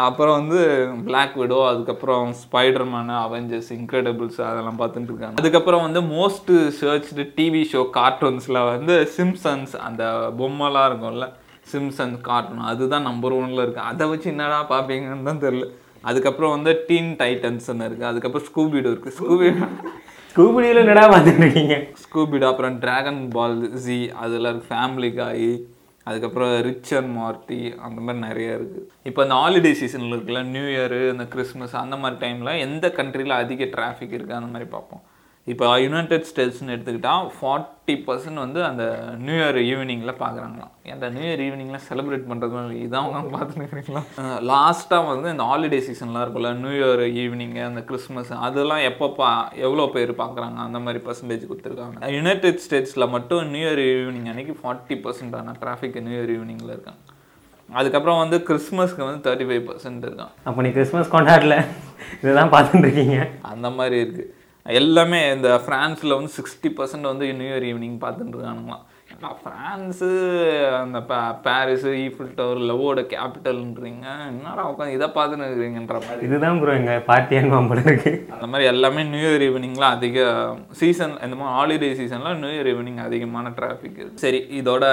அப்புறம் 0.09 0.37
வந்து 0.41 0.61
பிளாக் 1.07 1.35
விடோ 1.43 1.61
அதுக்கப்புறம் 1.71 2.27
ஸ்பைடர்மேனு 2.43 3.15
அவெஞ்சர்ஸ் 3.25 3.71
இன்க்ரெடிபிள்ஸ் 3.79 4.39
அதெல்லாம் 4.49 4.79
பார்த்துட்டு 4.83 5.11
இருக்காங்க. 5.13 5.39
அதுக்கப்புறம் 5.43 5.85
வந்து 5.87 6.03
மோஸ்ட் 6.15 6.53
சர்ச்டு 6.81 7.27
டிவி 7.39 7.63
ஷோ 7.73 7.83
கார்ட்டூன்ஸில் 7.99 8.61
வந்து 8.73 8.95
சிம்சன்ஸ் 9.17 9.75
அந்த 9.89 10.05
பொம்மைலாம் 10.43 10.89
இருக்கும்ல. 10.91 11.29
சிம்சன்ஸ் 11.73 12.21
கார்ட்டூன் 12.31 12.71
அதுதான் 12.73 13.09
நம்பர் 13.11 13.39
ஒன்ல 13.41 13.65
இருக்கு. 13.67 13.83
அதை 13.91 14.05
வச்சு 14.13 14.29
என்னடா 14.35 14.61
பார்ப்பீங்கன்னு 14.75 15.29
தான் 15.31 15.45
தெரியல. 15.47 15.67
அதுக்கப்புறம் 16.03 16.55
வந்து 16.57 16.73
டீன் 16.89 17.13
டைட்டன்ஸ்னு 17.23 17.87
இருக்குது 17.89 18.11
அதுக்கப்புறம் 18.11 18.47
ஸ்கூபிடோ 18.51 18.91
இருக்குது 18.93 19.17
ஸ்கூபி 19.19 19.49
ஸ்கூபிடியில் 20.31 20.83
என்னடா 20.83 21.05
பார்த்துட்டு 21.13 21.43
இருக்கீங்க 21.45 21.77
ஸ்கூபிடோ 22.03 22.49
அப்புறம் 22.51 22.77
டிராகன் 22.79 23.23
பால் 23.37 23.59
ஜி 23.85 23.99
அதில் 24.25 24.49
ஃபேமிலி 24.67 25.11
காய் 25.15 25.51
அதுக்கப்புறம் 26.07 26.53
ரிச் 26.67 26.93
அண்ட் 26.99 27.13
மார்ட்டி 27.19 27.61
அந்த 27.87 27.99
மாதிரி 28.01 28.21
நிறைய 28.27 28.59
இருக்குது 28.59 28.85
இப்போ 29.09 29.21
இந்த 29.27 29.37
ஹாலிடே 29.43 29.73
சீசனில் 29.81 30.15
இருக்குல்ல 30.15 30.43
நியூ 30.53 30.67
இயரு 30.75 31.01
இந்த 31.15 31.25
கிறிஸ்மஸ் 31.33 31.75
அந்த 31.83 31.97
மாதிரி 31.97 32.21
டைமில் 32.25 32.61
எந்த 32.67 32.89
கண்ட்ரியில் 32.99 33.41
அதிக 33.43 33.69
டிராஃபிக் 33.75 34.15
இருக்குது 34.17 34.39
அந்த 34.41 34.51
மாதிரி 34.53 34.69
பார்ப்போம். 34.71 35.03
இப்போ 35.47 35.67
யுனைடெட் 35.83 36.25
ஸ்டேட்ஸ்னு 36.29 36.73
எடுத்துக்கிட்டால் 36.75 37.27
ஃபார்ட்டி 37.35 37.95
பர்சன்ட் 38.07 38.41
வந்து 38.45 38.61
அந்த 38.69 38.85
நியூ 39.19 39.35
இயர் 39.35 39.59
ஈவினிங்கில் 39.63 40.13
பார்க்குறாங்களாம் 40.23 40.73
அந்த 40.95 41.09
நியூ 41.09 41.27
இயர் 41.29 41.43
ஈவினிங்கில் 41.45 41.83
செலிப்ரேட் 41.89 42.25
பண்ணுறது 42.31 42.79
இதான் 42.85 43.05
அவங்க 43.05 43.31
பார்த்துருக்கீங்களா 43.37 44.03
லாஸ்ட்டாக 44.51 45.07
வந்து 45.11 45.29
இந்த 45.35 45.45
ஹாலிடே 45.51 45.79
சீசன்லாம் 45.89 46.25
இருக்கும்ல 46.25 46.51
நியூ 46.63 46.73
இயர் 46.79 47.03
ஈவினிங்கு 47.23 47.63
அந்த 47.69 47.83
கிறிஸ்மஸ் 47.91 48.33
அதெல்லாம் 48.47 48.83
எப்போ 48.91 49.09
பா 49.19 49.29
எவ்வளோ 49.67 49.85
பேர் 49.97 50.13
பார்க்குறாங்க 50.23 50.59
அந்த 50.67 50.79
மாதிரி 50.87 51.01
பர்சன்டேஜ் 51.07 51.45
கொடுத்துருக்காங்க. 51.51 52.11
யுனைடெட் 52.17 52.63
ஸ்டேட்ஸில் 52.65 53.13
மட்டும் 53.15 53.53
நியூ 53.55 53.67
இயர் 53.67 53.83
ஈவினிங் 53.85 54.31
அன்னைக்கு 54.33 54.57
ஃபார்ட்டி 54.63 54.97
பர்சன்டான 55.05 55.55
டிராஃபிக் 55.63 55.99
நியூ 56.07 56.17
இயர் 56.19 56.33
ஈவினிங்கில் 56.37 56.75
இருக்காங்க. 56.77 57.01
அதுக்கப்புறம் 57.69 58.21
வந்து 58.23 58.39
கிறிஸ்மஸ்க்கு 58.49 59.07
வந்து 59.07 59.23
தேர்ட்டி 59.29 59.47
ஃபைவ் 59.51 59.65
பர்சன்ட் 59.71 60.05
இருக்கான் 60.09 60.33
அப்போ 60.49 60.61
நீ 60.67 60.73
கிறிஸ்மஸ் 60.79 61.15
கொண்டாடல. 61.15 61.55
இதுதான் 62.23 62.53
பார்த்துட்டு 62.53 62.85
இருக்கீங்க 62.89 63.17
அந்த 63.53 63.71
மாதிரி 63.79 63.97
இருக்குது 64.05 64.27
எல்லாமே 64.69 65.33
இந்த 65.33 65.63
ஃப்ரான்ஸில் 65.67 66.15
வந்து 66.15 66.31
சிக்ஸ்டி 66.37 66.69
பர்சன்ட் 66.77 67.11
வந்து 67.13 67.33
நியூ 67.35 67.49
இயர் 67.49 67.67
ஈவினிங் 67.71 67.99
பார்த்துட்டு 68.05 68.35
இருக்கானுங்களாம். 68.35 68.85
ஏன்னா 69.19 69.31
ஃப்ரான்ஸு 69.43 70.09
அந்த 70.81 70.99
பா 71.11 71.19
பாரிஸு 71.45 71.91
ஈஃபில் 72.03 72.33
டவர் 72.39 72.59
லவ்வோட 72.71 73.01
கேபிட்டல்ன்றீங்க 73.13 74.07
என்னடா 74.31 74.63
உட்காந்து 74.71 74.97
இதை 74.97 75.07
பார்த்துன்னு 75.15 75.47
இருக்கிறீங்கன்ற 75.49 75.99
மாதிரி. 76.07 76.25
இதுதான் 76.27 76.59
ப்ரோ 76.63 76.73
எங்கள் 76.81 77.05
பார்ட்டி 77.09 77.39
அனுபவம் 77.41 77.71
இருக்கு. 77.75 78.11
அந்த 78.35 78.47
மாதிரி 78.51 78.67
எல்லாமே 78.73 79.03
நியூ 79.13 79.23
இயர் 79.29 79.45
ஈவினிங்லாம் 79.47 79.95
அதிக 79.97 80.27
சீசன் 80.81 81.15
இந்த 81.27 81.37
மாதிரி 81.39 81.55
ஹாலிடே 81.59 81.91
சீசனில் 82.01 82.39
நியூ 82.43 82.51
இயர் 82.57 82.71
ஈவினிங் 82.73 83.01
அதிகமான 83.07 83.53
டிராஃபிக் 83.61 83.99
இருக்குது 84.03 84.23
சரி 84.25 84.41
இதோட 84.59 84.85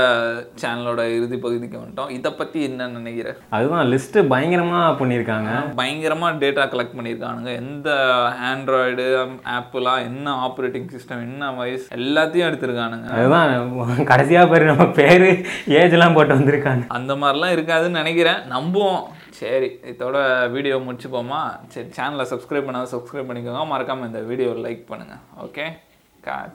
சேனலோட 0.64 1.02
இறுதி 1.18 1.40
பகுதிக்கு 1.46 1.78
வந்துட்டோம். 1.82 2.14
இதை 2.18 2.32
பற்றி 2.40 2.62
என்ன 2.70 2.90
நினைக்கிற 2.96 3.36
அதுதான் 3.58 3.92
லிஸ்ட்டு 3.94 4.26
பயங்கரமாக 4.36 4.96
பண்ணியிருக்காங்க. 5.02 5.52
பயங்கரமாக 5.82 6.40
டேட்டா 6.46 6.66
கலெக்ட் 6.76 6.98
பண்ணியிருக்கானுங்க. 7.00 7.52
எந்த 7.64 7.90
ஆண்ட்ராய்டு 8.54 9.08
ஆப்பிளாக 9.58 10.08
என்ன 10.10 10.38
ஆப்ரேட்டிங் 10.48 10.90
சிஸ்டம் 10.96 11.26
என்ன 11.28 11.52
வாய்ஸ் 11.60 11.88
எல்லாத்தையும் 12.00 12.50
எடுத்திருக்கானுங்க. 12.50 13.08
அதுதான் 13.20 14.12
கடைசியாக 14.14 14.52
பேர் 14.54 14.70
நம்ம 14.72 14.88
பேர் 15.02 15.28
ஏஜ்லாம் 15.82 16.18
போட்டு 16.20 16.38
வந்திருக்காங்க 16.38 16.86
அந்த 17.00 17.14
மாதிரிலாம் 17.24 17.56
இருக்காதுன்னு 17.58 18.02
நினைக்கிறேன். 18.02 18.42
நம்புவோம். 18.56 19.04
சரி 19.40 19.70
இதோட 19.92 20.18
வீடியோ 20.56 20.76
முடிச்சுப்போமா? 20.88 21.40
சரி 21.74 21.88
சேனலை 21.98 22.26
சப்ஸ்கிரைப் 22.34 22.68
பண்ணாத 22.68 22.88
சப்ஸ்கிரைப் 22.96 23.30
பண்ணிக்கோங்க. 23.30 23.64
மறக்காமல் 23.72 24.10
இந்த 24.10 24.20
வீடியோ 24.32 24.50
லைக் 24.66 24.84
பண்ணுங்கள் 24.92 25.24
ஓகே 25.46 25.66
காட்ச் 26.28 26.52